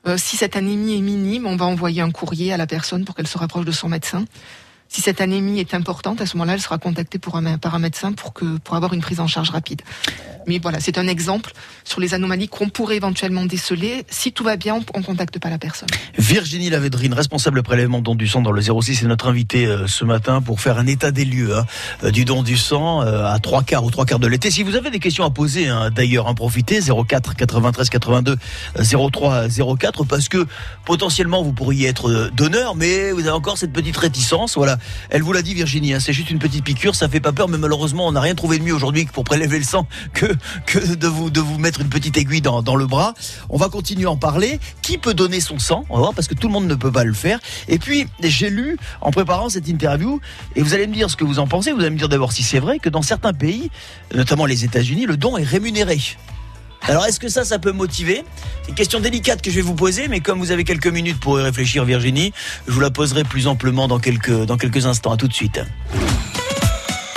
Euh, 0.07 0.17
si 0.17 0.37
cette 0.37 0.57
anémie 0.57 0.97
est 0.97 1.03
minime, 1.03 1.47
on 1.47 1.57
va 1.57 1.67
envoyer 1.67 2.01
un 2.01 2.11
courrier 2.11 2.53
à 2.53 2.57
la 2.57 2.67
personne 2.67 3.05
pour 3.05 3.15
qu'elle 3.15 3.27
se 3.27 3.37
rapproche 3.37 3.67
de 3.67 3.73
son 3.73 3.89
médecin. 3.89 4.25
Si 4.91 5.03
cette 5.03 5.21
anémie 5.21 5.61
est 5.61 5.73
importante, 5.73 6.21
à 6.21 6.27
ce 6.27 6.37
moment-là, 6.37 6.55
elle 6.55 6.61
sera 6.61 6.77
contactée 6.79 7.21
par 7.21 7.37
un 7.37 7.79
médecin 7.79 8.13
pour, 8.13 8.33
que, 8.33 8.59
pour 8.59 8.75
avoir 8.75 8.93
une 8.93 9.01
prise 9.01 9.21
en 9.21 9.29
charge 9.29 9.51
rapide. 9.51 9.83
Mais 10.49 10.59
voilà, 10.59 10.81
c'est 10.81 10.99
un 10.99 11.07
exemple 11.07 11.53
sur 11.85 12.01
les 12.01 12.13
anomalies 12.13 12.49
qu'on 12.49 12.69
pourrait 12.69 12.97
éventuellement 12.97 13.45
déceler. 13.45 14.05
Si 14.11 14.33
tout 14.33 14.43
va 14.43 14.57
bien, 14.57 14.81
on 14.95 14.99
ne 14.99 15.05
contacte 15.05 15.39
pas 15.39 15.49
la 15.49 15.59
personne. 15.59 15.89
Virginie 16.19 16.71
Lavedrine, 16.71 17.15
responsable 17.15 17.63
prélèvement 17.63 18.01
don 18.01 18.17
du 18.17 18.27
sang 18.27 18.43
dans 18.43 18.51
le 18.51 18.61
06, 18.61 19.05
est 19.05 19.07
notre 19.07 19.29
invitée 19.29 19.67
euh, 19.67 19.87
ce 19.87 20.05
matin 20.05 20.43
pour 20.43 20.61
faire 20.61 20.77
un 20.77 20.89
état 20.89 21.13
des 21.13 21.25
lieux 21.25 21.57
hein, 21.57 21.67
euh, 22.03 22.11
du 22.11 22.25
don 22.25 22.43
du 22.43 22.57
sang 22.57 23.03
euh, 23.03 23.25
à 23.25 23.39
trois 23.39 23.63
quarts 23.63 23.85
ou 23.85 23.93
trois 23.93 24.07
quarts 24.07 24.19
de 24.19 24.27
l'été. 24.27 24.51
Si 24.51 24.65
vous 24.65 24.75
avez 24.75 24.91
des 24.91 24.99
questions 24.99 25.25
à 25.25 25.31
poser, 25.31 25.69
hein, 25.69 25.91
d'ailleurs, 25.95 26.27
en 26.27 26.35
profitez 26.35 26.81
04 26.81 27.37
93 27.37 27.91
82 27.91 28.37
03 28.75 29.47
04 29.79 30.05
parce 30.05 30.29
que 30.29 30.49
potentiellement 30.85 31.45
vous 31.45 31.53
pourriez 31.53 31.87
être 31.87 32.31
donneur, 32.35 32.75
mais 32.75 33.13
vous 33.13 33.21
avez 33.21 33.31
encore 33.31 33.57
cette 33.57 33.73
petite 33.73 33.97
réticence. 33.97 34.57
Voilà, 34.57 34.79
elle 35.11 35.23
vous 35.23 35.33
l'a 35.33 35.43
dit 35.43 35.55
Virginie, 35.55 35.95
hein, 35.95 36.01
c'est 36.01 36.13
juste 36.13 36.31
une 36.31 36.39
petite 36.39 36.65
piqûre, 36.65 36.95
ça 36.95 37.09
fait 37.09 37.21
pas 37.21 37.33
peur, 37.33 37.49
mais 37.49 37.59
malheureusement 37.59 38.07
on 38.07 38.13
n'a 38.13 38.21
rien 38.21 38.35
trouvé 38.35 38.59
de 38.59 38.65
mieux 38.65 38.75
aujourd'hui 38.75 39.07
pour 39.07 39.25
prélever 39.25 39.59
le 39.59 39.65
sang 39.65 39.87
que 40.13 40.27
que 40.67 40.95
de 40.95 41.07
vous 41.07 41.31
de 41.31 41.41
vous 41.41 41.59
mettre 41.59 41.81
une 41.81 41.89
petite 41.89 42.17
aiguille 42.17 42.41
dans, 42.41 42.63
dans 42.63 42.77
le 42.77 42.87
bras. 42.87 43.15
On 43.49 43.57
va 43.57 43.69
continuer 43.69 44.07
à 44.07 44.11
en 44.11 44.17
parler. 44.17 44.61
Qui 44.83 44.99
peut 44.99 45.15
donner 45.15 45.41
son 45.41 45.59
sang? 45.59 45.85
On 45.89 45.95
va 45.95 46.01
voir 46.01 46.15
parce 46.15 46.29
que 46.29 46.35
tout 46.35 46.47
le 46.47 46.53
monde 46.53 46.67
ne 46.67 46.75
peut 46.75 46.93
pas 46.93 47.05
le 47.05 47.13
faire. 47.13 47.39
Et 47.69 47.79
puis 47.79 48.07
j'ai 48.23 48.51
lu 48.51 48.77
en 49.01 49.11
préparant 49.11 49.49
cette 49.49 49.69
interview 49.69 50.21
et 50.57 50.63
vous 50.63 50.75
allez 50.75 50.87
me 50.87 50.95
dire 50.95 51.11
ce 51.11 51.17
que 51.17 51.25
vous 51.25 51.39
en 51.39 51.47
pensez. 51.47 51.73
Vous 51.73 51.81
allez 51.81 51.91
me 51.91 51.99
dire 51.99 52.09
d'abord 52.09 52.33
si 52.33 52.43
c'est 52.43 52.61
vrai 52.61 52.79
que 52.79 52.89
dans 52.89 53.03
certains 53.03 53.33
pays, 53.33 53.71
notamment 54.15 54.47
les 54.47 54.65
États-Unis, 54.65 55.07
le 55.07 55.17
don 55.17 55.37
est 55.37 55.45
rémunéré. 55.45 55.99
Alors 56.89 57.07
est-ce 57.07 57.21
que 57.21 57.29
ça, 57.29 57.45
ça 57.45 57.59
peut 57.59 57.73
motiver? 57.73 58.25
C'est 58.63 58.71
une 58.71 58.75
question 58.75 59.01
délicate 59.01 59.43
que 59.43 59.51
je 59.51 59.57
vais 59.57 59.63
vous 59.63 59.75
poser, 59.75 60.09
mais 60.09 60.21
comme 60.21 60.39
vous 60.39 60.51
avez 60.51 60.65
quelques 60.65 60.87
minutes 60.87 61.21
pour 61.21 61.39
y 61.39 61.43
réfléchir, 61.43 61.85
Virginie, 61.85 62.33
je 62.67 62.73
vous 62.73 62.81
la 62.81 62.91
poserai 62.91 63.25
plus 63.25 63.47
amplement 63.47 63.89
dans 63.89 63.99
quelques, 63.99 64.45
dans 64.45 64.57
quelques 64.57 64.87
instants. 64.87 65.13
À 65.13 65.17
tout 65.17 65.29
de 65.29 65.33
suite. 65.33 65.61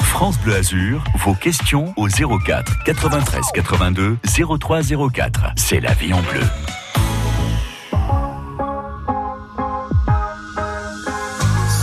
France 0.02 0.38
Bleu 0.40 0.56
Azur, 0.56 1.04
vos 1.24 1.34
questions 1.34 1.94
au 1.98 2.08
04 2.08 2.84
93 2.86 3.46
82 3.54 4.18
03 4.60 4.82
04. 5.12 5.42
C'est 5.56 5.80
la 5.80 5.94
vie 5.94 6.14
en 6.14 6.22
bleu. 6.22 6.42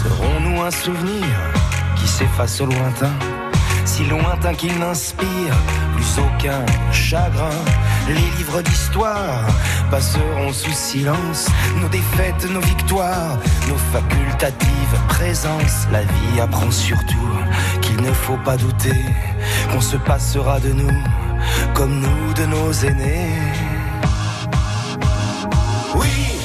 Serons-nous 0.03 0.63
un 0.63 0.71
souvenir 0.71 1.27
qui 1.97 2.09
s'efface 2.09 2.61
au 2.61 2.67
lointain 2.67 3.13
si 3.85 4.05
lointain 4.05 4.55
qu'il 4.55 4.79
n'inspire 4.79 5.57
aucun 6.19 6.65
chagrin. 6.93 7.51
Les 8.09 8.15
livres 8.15 8.63
d'histoire 8.63 9.47
passeront 9.91 10.53
sous 10.53 10.73
silence 10.73 11.47
nos 11.81 11.89
défaites, 11.89 12.51
nos 12.51 12.61
victoires, 12.61 13.39
nos 13.69 13.77
facultatives 13.93 14.99
présences. 15.09 15.87
La 15.93 16.03
vie 16.03 16.41
apprend 16.41 16.71
surtout 16.71 17.31
qu'il 17.83 18.01
ne 18.03 18.13
faut 18.13 18.39
pas 18.45 18.57
douter 18.57 19.05
qu'on 19.73 19.81
se 19.81 19.97
passera 19.97 20.59
de 20.61 20.73
nous 20.73 21.03
comme 21.75 22.01
nous 22.01 22.35
de 22.35 22.47
nos 22.47 22.73
aînés. 22.73 23.37
Oui, 25.95 26.40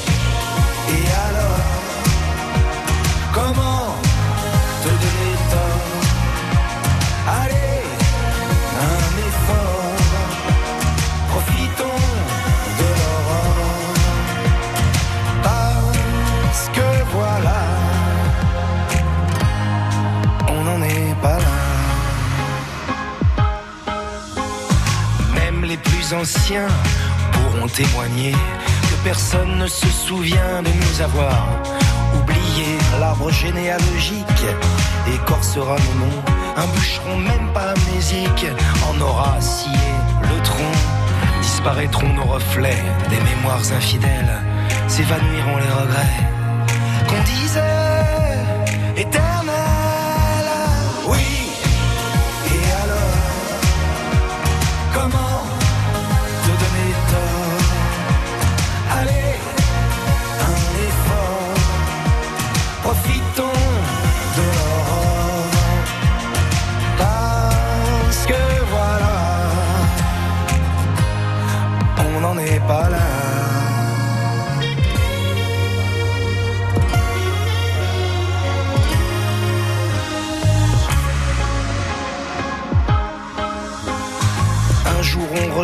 anciens 26.20 26.68
pourront 27.32 27.68
témoigner 27.68 28.32
que 28.32 28.96
personne 29.04 29.58
ne 29.58 29.66
se 29.66 29.86
souvient 29.86 30.62
de 30.62 30.70
nous 30.70 31.00
avoir 31.02 31.46
oublié 32.18 32.78
l'arbre 33.00 33.30
généalogique 33.30 34.44
écorcera 35.14 35.76
nos 35.76 36.06
noms. 36.06 36.22
Un 36.56 36.66
bûcheron, 36.74 37.16
même 37.18 37.52
pas 37.52 37.74
amnésique, 37.74 38.46
en 38.88 39.00
aura 39.00 39.40
scié 39.40 39.70
le 40.22 40.42
tronc. 40.42 40.76
Disparaîtront 41.42 42.12
nos 42.14 42.24
reflets 42.24 42.82
des 43.10 43.20
mémoires 43.30 43.66
infidèles, 43.76 44.42
s'évanouiront 44.88 45.58
les 45.58 45.72
regrets 45.80 46.22
qu'on 47.08 47.22
disait 47.24 48.46
éternels. 48.96 50.52
Oui, 51.08 51.35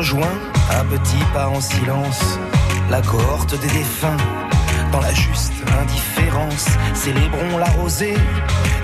rejoint, 0.03 0.39
à 0.69 0.83
petits 0.83 1.25
pas 1.33 1.47
en 1.47 1.61
silence, 1.61 2.37
la 2.91 3.01
cohorte 3.03 3.55
des 3.61 3.69
défunts. 3.69 4.17
Dans 4.91 5.01
la 5.01 5.15
juste 5.15 5.53
indifférence, 5.81 6.67
célébrons 6.93 7.57
la 7.57 7.71
rosée. 7.79 8.17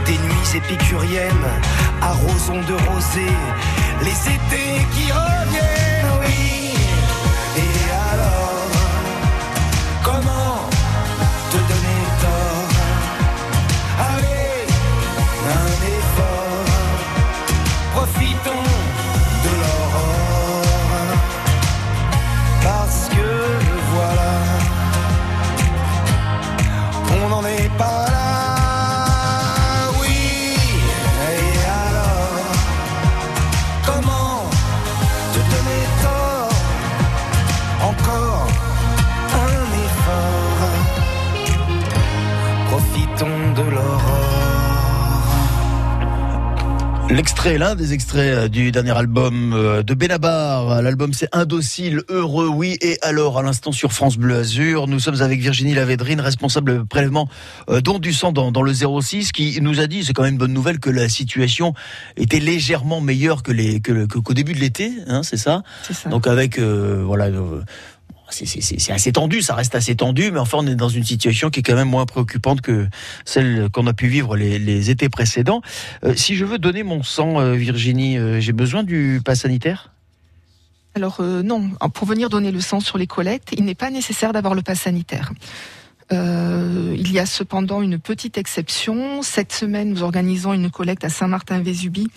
Des 0.06 0.12
nuits 0.12 0.50
épicuriennes, 0.54 1.50
arrosons 2.00 2.62
de 2.70 2.74
rosée 2.88 3.34
les 4.04 4.18
étés 4.36 4.86
qui 4.94 5.10
reviennent, 5.10 5.77
L'extrait, 47.48 47.66
l'un 47.66 47.74
des 47.76 47.94
extraits 47.94 48.34
euh, 48.36 48.48
du 48.48 48.72
dernier 48.72 48.90
album 48.94 49.54
euh, 49.54 49.82
de 49.82 49.94
Benabar. 49.94 50.82
L'album 50.82 51.14
c'est 51.14 51.34
Indocile, 51.34 52.02
heureux, 52.10 52.46
oui. 52.48 52.76
Et 52.82 52.98
alors, 53.00 53.38
à 53.38 53.42
l'instant 53.42 53.72
sur 53.72 53.90
France 53.94 54.18
Bleu 54.18 54.36
Azur, 54.36 54.86
nous 54.86 54.98
sommes 54.98 55.22
avec 55.22 55.40
Virginie 55.40 55.72
Lavédrine, 55.72 56.20
responsable 56.20 56.84
prélèvement 56.84 57.26
euh, 57.70 57.80
don 57.80 57.98
du 58.00 58.12
sang 58.12 58.32
dans, 58.32 58.52
dans 58.52 58.60
le 58.60 58.74
06, 58.74 59.32
qui 59.32 59.58
nous 59.62 59.80
a 59.80 59.86
dit, 59.86 60.04
c'est 60.04 60.12
quand 60.12 60.24
même 60.24 60.32
une 60.34 60.38
bonne 60.38 60.52
nouvelle, 60.52 60.78
que 60.78 60.90
la 60.90 61.08
situation 61.08 61.72
était 62.18 62.38
légèrement 62.40 63.00
meilleure 63.00 63.42
que 63.42 63.52
les 63.52 63.80
que 63.80 63.92
le- 63.92 64.06
que- 64.06 64.18
qu'au 64.18 64.34
début 64.34 64.52
de 64.52 64.58
l'été, 64.60 64.92
hein, 65.06 65.22
c'est 65.22 65.38
ça? 65.38 65.62
C'est 65.84 65.94
ça. 65.94 66.10
Donc 66.10 66.26
avec 66.26 66.58
euh, 66.58 67.02
voilà. 67.06 67.26
euh, 67.28 67.62
c'est- 68.30 68.92
assez 68.92 69.12
tendu, 69.12 69.40
ça 69.42 69.54
reste 69.54 69.74
assez 69.74 69.94
tendu, 69.96 70.30
mais 70.30 70.38
enfin 70.38 70.58
on 70.60 70.66
est 70.66 70.74
dans 70.74 70.88
une 70.88 71.04
situation 71.04 71.50
qui 71.50 71.60
est 71.60 71.62
quand 71.62 71.74
même 71.74 71.88
moins 71.88 72.04
préoccupante 72.06 72.60
que 72.60 72.86
celle 73.24 73.68
qu'on 73.72 73.86
a 73.86 73.92
pu 73.94 74.06
vivre 74.08 74.36
les, 74.36 74.58
les 74.58 74.90
étés 74.90 75.08
précédents. 75.08 75.62
Euh, 76.04 76.14
si 76.14 76.36
je 76.36 76.44
veux 76.44 76.58
donner 76.58 76.82
mon 76.82 77.02
sang, 77.02 77.40
euh, 77.40 77.54
Virginie, 77.54 78.18
euh, 78.18 78.38
j'ai 78.40 78.52
besoin 78.52 78.82
du 78.84 79.20
pass 79.24 79.40
sanitaire? 79.40 79.92
Alors 80.94 81.20
non, 81.22 81.70
pour 81.94 82.06
venir 82.08 82.28
donner 82.28 82.50
le 82.50 82.60
sang 82.60 82.80
sur 82.80 82.98
les 82.98 83.06
collectes, 83.06 83.50
il 83.56 83.64
n'est 83.64 83.74
pas 83.76 83.90
nécessaire 83.90 84.32
d'avoir 84.32 84.54
le 84.54 84.62
pass 84.62 84.80
sanitaire. 84.80 85.32
Euh, 86.12 86.94
il 86.98 87.12
y 87.12 87.18
a 87.18 87.26
cependant 87.26 87.82
une 87.82 87.98
petite 87.98 88.38
exception. 88.38 89.22
Cette 89.22 89.52
semaine, 89.52 89.90
nous 89.90 90.02
organisons 90.02 90.52
une 90.54 90.70
collecte 90.70 91.04
à 91.04 91.10
Saint-Martin-Vésubie, 91.10 92.08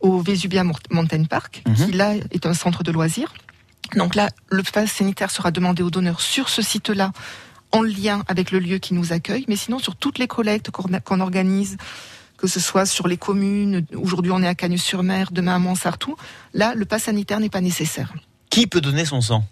au 0.00 0.20
Vésubia 0.20 0.64
Mountain 0.90 1.24
Park, 1.24 1.62
Mhm. 1.66 1.74
qui 1.74 1.92
là 1.92 2.14
est 2.32 2.46
un 2.46 2.54
centre 2.54 2.82
de 2.82 2.90
loisirs. 2.90 3.32
Donc 3.96 4.14
là, 4.14 4.30
le 4.50 4.62
pass 4.62 4.90
sanitaire 4.90 5.30
sera 5.30 5.50
demandé 5.50 5.82
aux 5.82 5.90
donneurs 5.90 6.20
sur 6.20 6.48
ce 6.48 6.62
site-là, 6.62 7.12
en 7.72 7.82
lien 7.82 8.22
avec 8.28 8.50
le 8.50 8.58
lieu 8.58 8.78
qui 8.78 8.94
nous 8.94 9.12
accueille. 9.12 9.44
Mais 9.48 9.56
sinon, 9.56 9.78
sur 9.78 9.96
toutes 9.96 10.18
les 10.18 10.26
collectes 10.26 10.70
qu'on 10.70 11.20
organise, 11.20 11.76
que 12.36 12.46
ce 12.46 12.60
soit 12.60 12.86
sur 12.86 13.08
les 13.08 13.16
communes, 13.16 13.86
aujourd'hui 13.94 14.32
on 14.32 14.42
est 14.42 14.48
à 14.48 14.54
Cagnes-sur-Mer, 14.54 15.30
demain 15.32 15.56
à 15.56 15.58
Montsartou, 15.58 16.16
là, 16.52 16.74
le 16.74 16.84
pass 16.84 17.04
sanitaire 17.04 17.40
n'est 17.40 17.48
pas 17.48 17.60
nécessaire. 17.60 18.12
Qui 18.50 18.66
peut 18.66 18.80
donner 18.80 19.04
son 19.04 19.20
sang? 19.20 19.44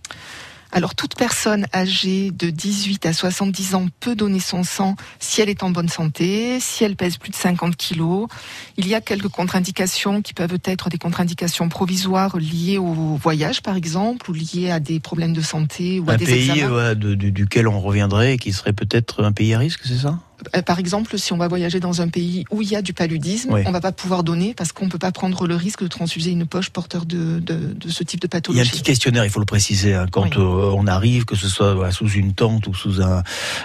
Alors, 0.74 0.94
toute 0.94 1.16
personne 1.16 1.66
âgée 1.74 2.30
de 2.30 2.48
18 2.48 3.04
à 3.04 3.12
70 3.12 3.74
ans 3.74 3.86
peut 4.00 4.16
donner 4.16 4.40
son 4.40 4.64
sang 4.64 4.96
si 5.20 5.42
elle 5.42 5.50
est 5.50 5.62
en 5.62 5.68
bonne 5.70 5.90
santé, 5.90 6.58
si 6.60 6.82
elle 6.82 6.96
pèse 6.96 7.18
plus 7.18 7.30
de 7.30 7.36
50 7.36 7.76
kilos. 7.76 8.26
Il 8.78 8.88
y 8.88 8.94
a 8.94 9.02
quelques 9.02 9.28
contre-indications 9.28 10.22
qui 10.22 10.32
peuvent 10.32 10.58
être 10.64 10.88
des 10.88 10.96
contre-indications 10.96 11.68
provisoires 11.68 12.38
liées 12.38 12.78
au 12.78 12.94
voyage, 13.16 13.60
par 13.60 13.76
exemple, 13.76 14.30
ou 14.30 14.32
liées 14.32 14.70
à 14.70 14.80
des 14.80 14.98
problèmes 14.98 15.34
de 15.34 15.42
santé 15.42 16.00
ou 16.00 16.10
à 16.10 16.16
des 16.16 16.24
pays 16.24 16.50
examens. 16.50 16.74
ouais, 16.74 16.94
de- 16.94 17.14
du- 17.14 17.32
duquel 17.32 17.68
on 17.68 17.78
reviendrait 17.78 18.34
et 18.34 18.38
qui 18.38 18.52
serait 18.54 18.72
peut-être 18.72 19.22
un 19.22 19.32
pays 19.32 19.52
à 19.52 19.58
risque, 19.58 19.80
c'est 19.84 19.98
ça? 19.98 20.08
Euh, 20.08 20.14
Par 20.66 20.78
exemple, 20.78 21.18
si 21.18 21.32
on 21.32 21.36
va 21.36 21.48
voyager 21.48 21.80
dans 21.80 22.00
un 22.02 22.08
pays 22.08 22.44
où 22.50 22.62
il 22.62 22.68
y 22.68 22.76
a 22.76 22.82
du 22.82 22.92
paludisme, 22.92 23.52
Oui. 23.52 23.62
on 23.66 23.72
va 23.72 23.80
pas 23.80 23.92
pouvoir 23.92 24.22
donner 24.24 24.54
parce 24.54 24.72
qu'on 24.72 24.88
peut 24.88 24.98
pas 24.98 25.12
prendre 25.12 25.46
le 25.46 25.56
risque 25.56 25.82
de 25.82 25.88
transfuser 25.88 26.30
une 26.30 26.46
poche 26.46 26.70
porteur 26.70 27.04
de, 27.06 27.38
de, 27.40 27.72
de 27.74 27.88
ce 27.90 28.02
type 28.04 28.20
de 28.20 28.26
Il 28.26 28.30
y 28.30 28.36
a 28.36 28.38
un 28.38 28.40
pathologie. 28.40 28.70
petit 28.70 28.82
questionnaire, 28.82 29.24
il 29.24 29.30
faut 29.30 29.40
le 29.40 29.46
préciser, 29.46 29.94
hein, 29.94 30.06
quand 30.10 30.36
Oui. 30.36 30.42
euh, 30.42 30.72
on 30.76 30.86
arrive, 30.86 31.24
que 31.24 31.36
ce 31.36 31.48
soit 31.48 31.90
sous 31.92 32.08
une 32.08 32.32
tente 32.34 32.66
ou 32.66 32.74
sous 32.74 33.02
un, 33.02 33.22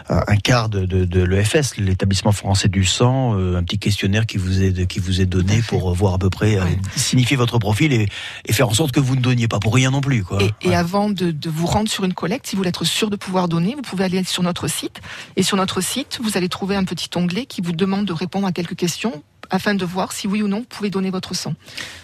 un, 0.10 0.36
quart 0.38 0.70
de, 0.70 0.86
de, 0.86 1.24
l'EFS, 1.24 1.78
l'établissement 1.78 2.32
français 2.32 2.68
du 2.70 2.86
sang, 2.86 3.36
euh, 3.38 3.58
un 3.58 3.64
petit 3.64 3.80
questionnaire 3.80 4.26
qui 4.26 4.38
vous 4.38 4.62
est, 4.62 4.88
qui 4.88 5.00
vous 5.00 5.22
est 5.22 5.26
donné 5.26 5.62
pour 5.68 5.90
euh, 5.90 5.94
voir 5.94 6.14
à 6.14 6.18
peu 6.18 6.30
près, 6.30 6.58
euh, 6.58 6.64
signifier 6.96 7.38
votre 7.38 7.58
profil 7.60 7.94
et, 7.94 8.08
et 8.46 8.54
faire 8.54 8.70
en 8.70 8.74
sorte 8.74 8.92
que 8.92 9.00
vous 9.00 9.16
ne 9.16 9.22
donniez 9.22 9.48
pas 9.48 9.60
pour 9.60 9.74
rien 9.74 9.92
non 9.92 10.02
plus. 10.02 10.24
Quoi. 10.24 10.40
Et, 10.42 10.52
et 10.70 10.76
avant 10.76 11.10
de, 11.10 11.32
de 11.32 11.50
vous 11.50 11.66
rendre 11.66 11.90
sur 11.90 12.04
une 12.04 12.14
collecte, 12.14 12.48
si 12.48 12.56
vous 12.56 12.60
voulez 12.60 12.70
être 12.70 12.86
sûr 12.86 13.10
de 13.10 13.16
pouvoir 13.16 13.48
donner, 13.48 13.76
vous 13.76 13.82
pouvez 13.82 14.04
aller 14.06 14.24
sur 14.24 14.44
notre 14.44 14.68
site. 14.68 15.02
Et 15.36 15.44
sur 15.44 15.58
notre 15.58 15.82
site, 15.82 16.20
vous 16.24 16.38
allez 16.38 16.50
trouver 16.50 16.67
un 16.76 16.84
petit 16.84 17.10
onglet 17.16 17.46
qui 17.46 17.62
vous 17.62 17.72
demande 17.72 18.06
de 18.06 18.14
répondre 18.14 18.48
à 18.48 18.52
quelques 18.52 18.76
questions 18.76 19.24
afin 19.50 19.76
de 19.76 19.86
voir 19.86 20.12
si 20.12 20.28
oui 20.28 20.42
ou 20.42 20.48
non 20.48 20.60
vous 20.60 20.66
pouvez 20.66 20.90
donner 20.90 21.10
votre 21.10 21.34
sang. 21.34 21.56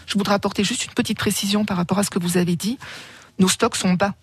Je 0.05 0.17
voudrais 0.17 0.35
apporter 0.35 0.63
juste 0.63 0.85
une 0.85 0.93
petite 0.93 1.17
précision 1.17 1.65
par 1.65 1.77
rapport 1.77 1.99
à 1.99 2.03
ce 2.03 2.09
que 2.09 2.19
vous 2.19 2.37
avez 2.37 2.55
dit. 2.55 2.77
Nos 3.39 3.49
stocks 3.49 3.75
sont 3.75 3.93
bas. 3.93 4.13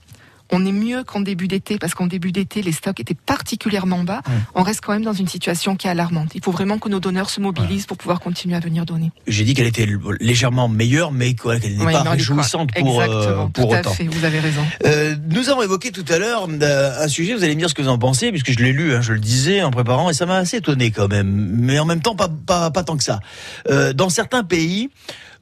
On 0.53 0.65
est 0.67 0.73
mieux 0.73 1.05
qu'en 1.05 1.21
début 1.21 1.49
d'été 1.49 1.79
parce 1.79 1.95
qu'en 1.95 2.07
début 2.07 2.33
d'été, 2.33 2.63
les 2.63 2.73
stocks 2.73 2.99
étaient 3.01 3.15
particulièrement 3.15 4.03
bas. 4.05 4.23
On 4.55 4.63
reste 4.63 4.81
quand 4.81 4.93
même 4.93 5.05
dans 5.05 5.13
une 5.13 5.29
situation 5.29 5.77
qui 5.77 5.87
est 5.87 5.91
alarmante. 5.91 6.31
Il 6.35 6.43
faut 6.43 6.51
vraiment 6.51 6.79
que 6.79 6.89
nos 6.89 7.01
donneurs 7.01 7.31
se 7.31 7.41
mobilisent 7.41 7.87
pour 7.87 7.97
pouvoir 7.97 8.21
continuer 8.21 8.57
à 8.57 8.61
venir 8.61 8.85
donner. 8.85 9.13
J'ai 9.27 9.45
dit 9.45 9.55
qu'elle 9.55 9.67
était 9.67 9.87
légèrement 10.21 10.69
meilleure, 10.69 11.13
mais 11.13 11.35
qu'elle 11.35 11.77
n'est 11.77 11.85
pas 11.85 12.03
réjouissante 12.03 12.73
pour, 12.73 13.01
euh, 13.01 13.47
pour 13.47 13.53
tout 13.53 13.63
autant. 13.63 13.91
à 13.91 13.95
fait, 13.95 14.05
vous 14.05 14.25
avez 14.25 14.41
raison. 14.41 14.63
Euh, 14.87 15.17
nous 15.29 15.49
avons 15.49 15.63
évoqué 15.63 15.93
tout 15.93 16.05
à 16.09 16.19
l'heure 16.19 16.49
euh, 16.49 17.05
un 17.05 17.09
sujet, 17.09 17.35
vous 17.35 17.45
allez 17.45 17.55
me 17.55 17.61
dire 17.61 17.71
ce 17.71 17.75
que 17.75 17.83
vous 17.83 17.89
en 17.89 17.99
pensez, 17.99 18.31
puisque 18.31 18.53
je 18.53 18.59
l'ai 18.59 18.73
lu, 18.73 18.95
hein, 18.95 19.01
je 19.01 19.13
le 19.13 19.21
disais 19.21 19.63
en 19.63 19.71
préparant, 19.71 20.11
et 20.11 20.15
ça 20.15 20.27
m'a 20.27 20.37
assez 20.37 20.59
étonné 20.59 20.91
quand 20.91 21.09
même, 21.09 21.29
mais 21.29 21.79
en 21.79 21.85
même 21.85 22.01
temps 22.01 22.15
pas, 22.15 22.29
pas, 22.29 22.71
pas 22.71 22.83
tant 22.83 22.97
que 22.97 23.05
ça. 23.05 23.21
Euh, 23.69 23.93
dans 23.93 24.09
certains 24.09 24.45
pays, 24.45 24.91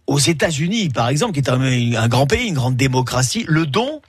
aux 0.06 0.18
États-Unis 0.18 0.88
par 0.90 1.08
exemple, 1.08 1.32
qui 1.32 1.40
est 1.40 1.50
un, 1.50 1.60
un 1.60 2.08
grand 2.08 2.26
pays, 2.26 2.48
une 2.48 2.54
grande 2.54 2.76
démocratie, 2.76 3.44
le 3.48 3.66
don 3.66 4.00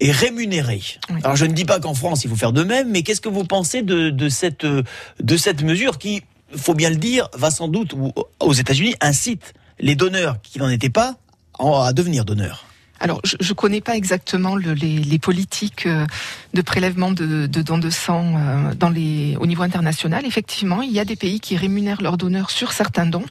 est 0.00 0.10
rémunéré. 0.10 0.82
Oui. 1.10 1.20
Alors 1.22 1.36
je 1.36 1.44
ne 1.46 1.52
dis 1.52 1.64
pas 1.64 1.80
qu'en 1.80 1.94
France 1.94 2.24
il 2.24 2.30
faut 2.30 2.36
faire 2.36 2.52
de 2.52 2.64
même, 2.64 2.90
mais 2.90 3.02
qu'est-ce 3.02 3.20
que 3.20 3.28
vous 3.28 3.44
pensez 3.44 3.82
de, 3.82 4.10
de, 4.10 4.28
cette, 4.28 4.66
de 4.66 5.36
cette 5.36 5.62
mesure 5.62 5.98
qui, 5.98 6.22
faut 6.56 6.74
bien 6.74 6.90
le 6.90 6.96
dire, 6.96 7.28
va 7.34 7.50
sans 7.50 7.68
doute, 7.68 7.92
ou- 7.94 8.12
aux 8.40 8.52
États-Unis, 8.52 8.94
incite 9.00 9.54
les 9.78 9.94
donneurs 9.94 10.40
qui 10.42 10.58
n'en 10.58 10.68
étaient 10.68 10.90
pas 10.90 11.16
à 11.58 11.92
devenir 11.92 12.24
donneurs? 12.24 12.66
Alors, 13.00 13.20
je 13.24 13.36
ne 13.40 13.54
connais 13.54 13.80
pas 13.80 13.96
exactement 13.96 14.54
le- 14.54 14.72
les, 14.72 14.98
les 14.98 15.18
politiques 15.18 15.86
euh, 15.86 16.06
de 16.54 16.62
prélèvement 16.62 17.10
de, 17.10 17.46
de 17.46 17.62
dons 17.62 17.76
de 17.78 17.90
sang 17.90 18.36
euh, 18.36 18.74
dans 18.74 18.88
les, 18.88 19.36
au 19.40 19.46
niveau 19.46 19.62
international. 19.62 20.24
Effectivement, 20.24 20.80
il 20.80 20.92
y 20.92 21.00
a 21.00 21.04
des 21.04 21.16
pays 21.16 21.40
qui 21.40 21.56
rémunèrent 21.56 22.00
leurs 22.02 22.16
donneurs 22.16 22.50
sur 22.50 22.72
certains 22.72 23.06
dons. 23.06 23.26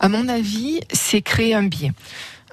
À 0.00 0.08
mon 0.08 0.28
avis, 0.28 0.80
c'est 0.92 1.22
créer 1.22 1.54
un 1.54 1.64
biais. 1.64 1.92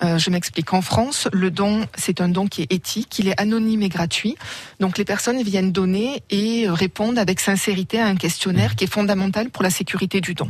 Euh, 0.03 0.17
je 0.17 0.29
m'explique. 0.29 0.73
En 0.73 0.81
France, 0.81 1.27
le 1.33 1.49
don, 1.49 1.88
c'est 1.97 2.21
un 2.21 2.29
don 2.29 2.47
qui 2.47 2.62
est 2.63 2.71
éthique, 2.71 3.17
il 3.19 3.27
est 3.29 3.39
anonyme 3.39 3.81
et 3.81 3.89
gratuit. 3.89 4.36
Donc 4.79 4.97
les 4.97 5.05
personnes 5.05 5.41
viennent 5.41 5.71
donner 5.71 6.21
et 6.29 6.69
répondent 6.69 7.17
avec 7.17 7.39
sincérité 7.39 7.99
à 7.99 8.05
un 8.05 8.15
questionnaire 8.15 8.75
qui 8.75 8.83
est 8.83 8.91
fondamental 8.91 9.49
pour 9.49 9.63
la 9.63 9.69
sécurité 9.69 10.21
du 10.21 10.33
don. 10.33 10.49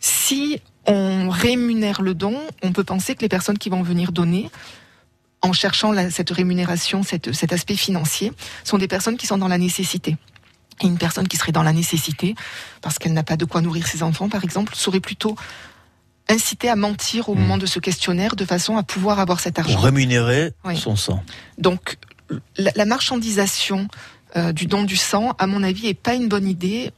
Si 0.00 0.60
on 0.86 1.28
rémunère 1.30 2.02
le 2.02 2.14
don, 2.14 2.38
on 2.62 2.72
peut 2.72 2.84
penser 2.84 3.14
que 3.14 3.22
les 3.22 3.28
personnes 3.28 3.58
qui 3.58 3.68
vont 3.68 3.82
venir 3.82 4.12
donner 4.12 4.50
en 5.42 5.52
cherchant 5.52 5.92
cette 6.10 6.30
rémunération, 6.30 7.02
cet 7.02 7.52
aspect 7.52 7.76
financier, 7.76 8.32
sont 8.64 8.78
des 8.78 8.88
personnes 8.88 9.18
qui 9.18 9.26
sont 9.26 9.36
dans 9.36 9.48
la 9.48 9.58
nécessité. 9.58 10.16
Et 10.82 10.86
une 10.86 10.98
personne 10.98 11.28
qui 11.28 11.36
serait 11.36 11.52
dans 11.52 11.62
la 11.62 11.72
nécessité, 11.72 12.34
parce 12.80 12.98
qu'elle 12.98 13.12
n'a 13.12 13.22
pas 13.22 13.36
de 13.36 13.44
quoi 13.44 13.60
nourrir 13.60 13.86
ses 13.86 14.02
enfants, 14.02 14.28
par 14.28 14.42
exemple, 14.42 14.74
serait 14.74 15.00
plutôt 15.00 15.36
incitée 16.28 16.68
à 16.68 16.76
mentir 16.76 17.28
au 17.28 17.34
hmm. 17.34 17.40
moment 17.40 17.58
de 17.58 17.66
ce 17.66 17.78
questionnaire 17.78 18.36
de 18.36 18.44
façon 18.44 18.76
à 18.76 18.82
pouvoir 18.82 19.20
avoir 19.20 19.40
cet 19.40 19.58
argent. 19.58 19.74
Pour 19.74 19.84
rémunérer 19.84 20.52
son 20.74 20.96
sang. 20.96 21.22
Donc, 21.58 21.96
la, 22.56 22.84
marchandisation 22.84 23.88
euh, 24.36 24.52
du 24.52 24.66
don 24.66 24.82
du 24.84 24.96
sang, 24.96 25.34
à 25.38 25.46
mon 25.46 25.62
avis, 25.62 25.88
est 25.88 25.94
pas 25.94 26.14
une 26.14 26.28
bonne 26.28 26.48
idée 26.48 26.92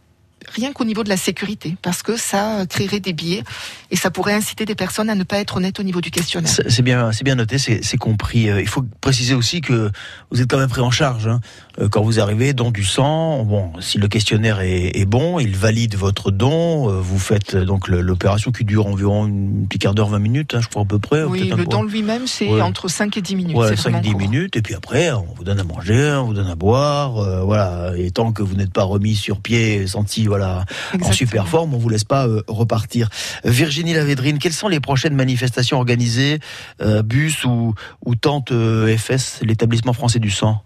rien 0.55 0.73
qu'au 0.73 0.85
niveau 0.85 1.05
de 1.05 1.09
la 1.09 1.17
sécurité, 1.17 1.77
parce 1.83 2.03
que 2.03 2.17
ça 2.17 2.65
créerait 2.69 3.01
des 3.01 3.13
biais 3.13 3.43
et 3.91 3.97
ça 3.97 4.11
pourrait 4.11 4.35
inciter 4.35 4.65
des 4.65 4.75
personnes 4.75 5.11
à 5.11 5.15
ne 5.15 5.25
pas 5.25 5.39
être 5.39 5.57
honnêtes 5.57 5.81
au 5.81 5.83
niveau 5.83 6.01
du 6.01 6.11
questionnaire. 6.11 6.51
C'est 6.51 6.83
bien, 6.83 7.13
c'est 7.13 7.25
bien 7.25 7.35
noté, 7.35 7.59
c'est 7.59 7.97
compris. 7.97 8.49
Euh, 8.49 8.61
il 8.61 8.69
faut 8.69 8.85
préciser 9.01 9.35
aussi 9.35 9.61
que 9.61 9.91
vous 10.31 10.41
êtes 10.41 10.51
quand 10.51 10.59
même 10.59 10.69
pris 10.69 10.81
en 10.81 10.91
charge 10.91 11.29
hein. 11.29 11.41
euh, 11.81 11.89
quand 11.89 12.03
vous 12.03 12.21
arrivez, 12.21 12.53
don 12.53 12.71
du 12.71 12.85
sang. 12.85 13.45
Bon, 13.45 13.73
si 13.81 13.99
le 13.99 14.09
questionnaire 14.09 14.61
est, 14.61 15.05
bon, 15.07 15.39
il 15.39 15.57
valide 15.57 15.97
votre 15.97 16.31
don. 16.31 16.91
Euh, 16.91 17.01
vous 17.01 17.19
faites 17.19 17.57
donc 17.57 17.89
l'opération 17.89 18.53
qui 18.53 18.65
dure 18.65 18.87
environ 18.87 19.27
une 19.27 19.67
petit 19.69 19.79
quart 19.79 19.95
d'heure, 19.95 20.09
20 20.09 20.19
minutes, 20.19 20.55
hein, 20.55 20.61
je 20.61 20.69
crois 20.69 20.83
à 20.83 20.87
peu 20.87 20.99
près. 20.99 21.23
Oui, 21.25 21.53
le 21.57 21.65
don 21.65 21.83
lui-même, 21.83 22.27
c'est 22.27 22.61
entre 22.61 22.89
5 22.89 23.17
et 23.17 23.23
10 23.23 23.37
minutes. 23.37 23.57
Ouais, 23.57 23.77
5 23.77 24.01
10 24.01 24.15
minutes, 24.15 24.57
et 24.57 24.63
puis 24.63 24.75
après, 24.75 25.11
on 25.13 25.27
vous 25.37 25.45
donne 25.45 25.61
à 25.61 25.65
manger, 25.65 26.19
on 26.21 26.27
vous 26.27 26.35
donne 26.35 26.51
à 26.51 26.55
boire. 26.55 27.45
voilà, 27.45 27.93
et 27.97 28.11
tant 28.11 28.33
que 28.33 28.43
vous 28.43 28.55
n'êtes 28.55 28.73
pas 28.73 28.85
remis 28.85 29.15
sur 29.15 29.41
pied, 29.41 29.87
senti 29.87 30.27
voilà, 30.27 30.36
en 30.43 31.13
super 31.13 31.49
forme, 31.49 31.75
on 31.75 31.79
vous 31.79 31.89
laisse 31.89 32.05
pas 32.05 32.27
euh, 32.27 32.43
repartir. 32.49 33.09
Virginie 33.45 33.95
Lavédrine, 33.95 34.39
quelles 34.39 34.53
sont 34.53 34.69
les 34.69 34.81
prochaines 34.81 35.15
manifestations 35.15 35.79
organisées, 35.79 36.41
euh, 36.81 37.03
bus 37.03 37.45
ou, 37.45 37.75
ou 38.05 38.15
tente 38.15 38.53
euh, 38.53 38.97
FS, 38.97 39.41
l'établissement 39.43 39.93
français 39.93 40.19
du 40.19 40.31
sang? 40.31 40.63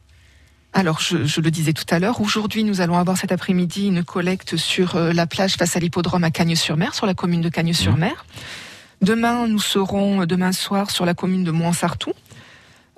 Alors, 0.73 1.01
je, 1.01 1.41
le 1.41 1.51
disais 1.51 1.73
tout 1.73 1.85
à 1.91 1.99
l'heure, 1.99 2.21
aujourd'hui, 2.21 2.63
nous 2.63 2.81
allons 2.81 2.97
avoir 2.97 3.17
cet 3.17 3.33
après-midi 3.33 3.89
une 3.89 4.05
collecte 4.05 4.57
sur 4.57 4.97
la 4.97 5.27
plage 5.27 5.57
face 5.57 5.75
à 5.75 5.81
l'hippodrome 5.81 6.23
à 6.23 6.31
Cagnes-sur-Mer, 6.31 6.95
sur 6.95 7.07
la 7.07 7.15
commune 7.15 7.41
de 7.41 7.49
Cagnes-sur-Mer. 7.49 8.13
Mmh. 8.13 9.05
Demain, 9.05 9.49
nous 9.49 9.59
serons, 9.59 10.27
demain 10.27 10.53
soir, 10.53 10.93
sur 10.93 11.05
la 11.05 11.15
commune 11.15 11.43
de 11.43 11.51
Mouansartou. 11.51 12.13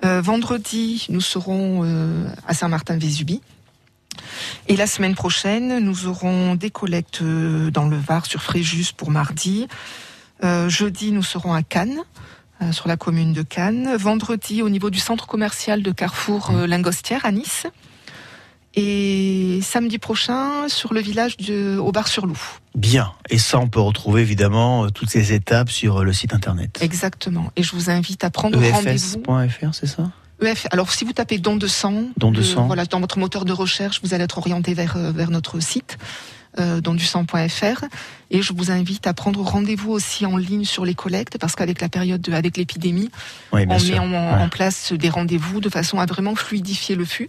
vendredi, 0.03 1.07
nous 1.09 1.21
serons 1.21 1.83
à 2.47 2.53
Saint-Martin-Vésubie. 2.53 3.41
Et 4.67 4.77
la 4.77 4.87
semaine 4.87 5.13
prochaine, 5.13 5.79
nous 5.79 6.07
aurons 6.07 6.55
des 6.55 6.69
collectes 6.69 7.21
euh, 7.21 7.69
dans 7.69 7.87
le 7.87 7.97
Var 7.97 8.25
sur 8.25 8.41
Fréjus 8.41 8.93
pour 8.95 9.11
mardi. 9.11 9.67
Euh, 10.43 10.69
jeudi, 10.69 11.11
nous 11.11 11.23
serons 11.23 11.53
à 11.53 11.63
Cannes 11.63 11.99
euh, 12.61 12.71
sur 12.71 12.87
la 12.87 12.95
commune 12.95 13.33
de 13.33 13.41
Cannes. 13.41 13.95
Vendredi, 13.97 14.61
au 14.61 14.69
niveau 14.69 14.89
du 14.89 14.99
centre 14.99 15.27
commercial 15.27 15.83
de 15.83 15.91
Carrefour 15.91 16.53
Lingostière 16.53 17.25
à 17.25 17.31
Nice. 17.31 17.67
Et 18.75 19.59
samedi 19.61 19.99
prochain, 19.99 20.67
sur 20.69 20.93
le 20.93 21.01
village 21.01 21.37
de, 21.37 21.77
au 21.77 21.91
Bar-sur-Loup. 21.91 22.39
Bien. 22.73 23.11
Et 23.29 23.37
ça, 23.37 23.59
on 23.59 23.67
peut 23.67 23.81
retrouver 23.81 24.21
évidemment 24.21 24.89
toutes 24.89 25.09
ces 25.09 25.33
étapes 25.33 25.69
sur 25.69 26.03
le 26.03 26.13
site 26.13 26.33
internet. 26.33 26.79
Exactement. 26.81 27.51
Et 27.55 27.63
je 27.63 27.71
vous 27.73 27.91
invite 27.91 28.23
à 28.23 28.31
prendre 28.31 28.57
rendez-vous. 28.57 29.19
EFS.fr, 29.29 29.73
c'est 29.73 29.85
ça? 29.85 30.09
Alors 30.71 30.91
si 30.91 31.05
vous 31.05 31.13
tapez 31.13 31.37
don 31.37 31.55
de 31.55 31.67
sang, 31.67 32.05
don 32.17 32.31
de 32.31 32.41
sang. 32.41 32.65
voilà, 32.67 32.85
dans 32.85 32.99
votre 32.99 33.17
moteur 33.17 33.45
de 33.45 33.53
recherche, 33.53 33.99
vous 34.03 34.13
allez 34.13 34.23
être 34.23 34.37
orienté 34.37 34.73
vers, 34.73 34.97
euh, 34.97 35.11
vers 35.11 35.29
notre 35.29 35.59
site. 35.59 35.97
Euh, 36.59 36.81
dondusang.fr 36.81 37.85
et 38.29 38.43
je 38.43 38.53
vous 38.53 38.69
invite 38.69 39.07
à 39.07 39.15
prendre 39.15 39.41
rendez-vous 39.41 39.91
aussi 39.91 40.27
en 40.27 40.37
ligne 40.37 40.65
sur 40.65 40.85
les 40.85 40.93
collectes 40.93 41.39
parce 41.39 41.55
qu'avec 41.55 41.81
la 41.81 41.89
période 41.89 42.21
de, 42.21 42.31
avec 42.31 42.57
l'épidémie 42.57 43.09
on 43.51 43.57
met 43.65 43.97
en, 43.97 44.49
place 44.49 44.93
des 44.93 45.09
rendez-vous 45.09 45.61
de 45.61 45.69
façon 45.69 45.97
à 45.97 46.05
vraiment 46.05 46.35
fluidifier 46.35 46.93
le 46.93 47.05
flux. 47.05 47.27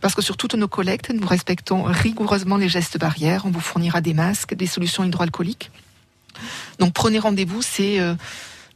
Parce 0.00 0.14
que 0.14 0.22
sur 0.22 0.36
toutes 0.36 0.54
nos 0.54 0.68
collectes 0.68 1.10
nous 1.10 1.26
respectons 1.26 1.82
rigoureusement 1.82 2.58
les 2.58 2.68
gestes 2.68 2.96
barrières. 2.96 3.42
On 3.44 3.50
vous 3.50 3.58
fournira 3.58 4.00
des 4.00 4.14
masques 4.14 4.54
des 4.54 4.68
solutions 4.68 5.02
hydroalcooliques. 5.02 5.72
Donc 6.78 6.92
prenez 6.92 7.18
rendez-vous 7.18 7.62
c'est 7.62 7.98
euh, 7.98 8.14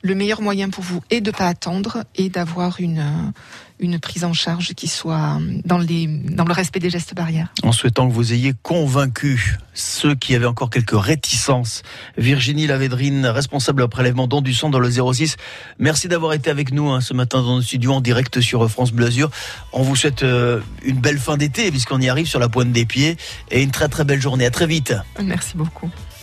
le 0.05 0.15
meilleur 0.15 0.43
moyen 0.43 0.69
pour 0.69 0.85
vous 0.85 1.03
est 1.11 1.23
de 1.23 1.31
pas 1.31 1.49
attendre 1.49 2.05
et 2.15 2.29
d'avoir 2.29 2.79
une 2.79 3.33
une 3.81 3.99
prise 3.99 4.25
en 4.25 4.33
charge 4.33 4.73
qui 4.75 4.87
soit 4.87 5.41
dans 5.65 5.79
les 5.79 6.07
dans 6.07 6.45
le 6.45 6.53
respect 6.53 6.79
des 6.79 6.91
gestes 6.91 7.15
barrières. 7.15 7.53
En 7.63 7.73
souhaitant 7.73 8.07
que 8.07 8.13
vous 8.13 8.33
ayez 8.33 8.55
convaincu 8.63 9.59
ceux 9.73 10.15
qui 10.15 10.35
avaient 10.35 10.47
encore 10.47 10.71
quelques 10.71 10.99
réticences. 10.99 11.83
Virginie 12.17 12.67
Lavédrine, 12.67 13.27
responsable 13.27 13.83
au 13.83 13.89
prélèvement 13.89 14.29
don 14.29 14.43
du 14.43 14.55
sang 14.55 14.71
dans 14.71 14.79
le 14.79 14.91
06. 14.91 15.37
Merci 15.79 16.07
d'avoir 16.07 16.35
été 16.35 16.51
avec 16.51 16.73
nous 16.73 16.91
hein, 16.91 17.01
ce 17.01 17.15
matin 17.15 17.43
dans 17.43 17.57
le 17.57 17.63
studio 17.63 17.95
en 17.95 18.01
direct 18.01 18.41
sur 18.41 18.71
France 18.71 18.93
Bleu 18.93 19.07
Azur. 19.07 19.31
On 19.73 19.83
vous 19.83 19.97
souhaite 19.97 20.23
euh, 20.23 20.61
une 20.85 21.01
belle 21.01 21.19
fin 21.19 21.37
d'été 21.37 21.71
puisqu'on 21.71 22.01
y 22.01 22.09
arrive 22.09 22.27
sur 22.27 22.39
la 22.39 22.49
pointe 22.49 22.73
des 22.73 22.85
pieds 22.85 23.17
et 23.51 23.63
une 23.63 23.71
très 23.71 23.89
très 23.89 24.05
belle 24.05 24.21
journée. 24.21 24.47
À 24.47 24.51
très 24.51 24.67
vite. 24.67 24.95
Merci 25.21 25.57
beaucoup. 25.57 25.91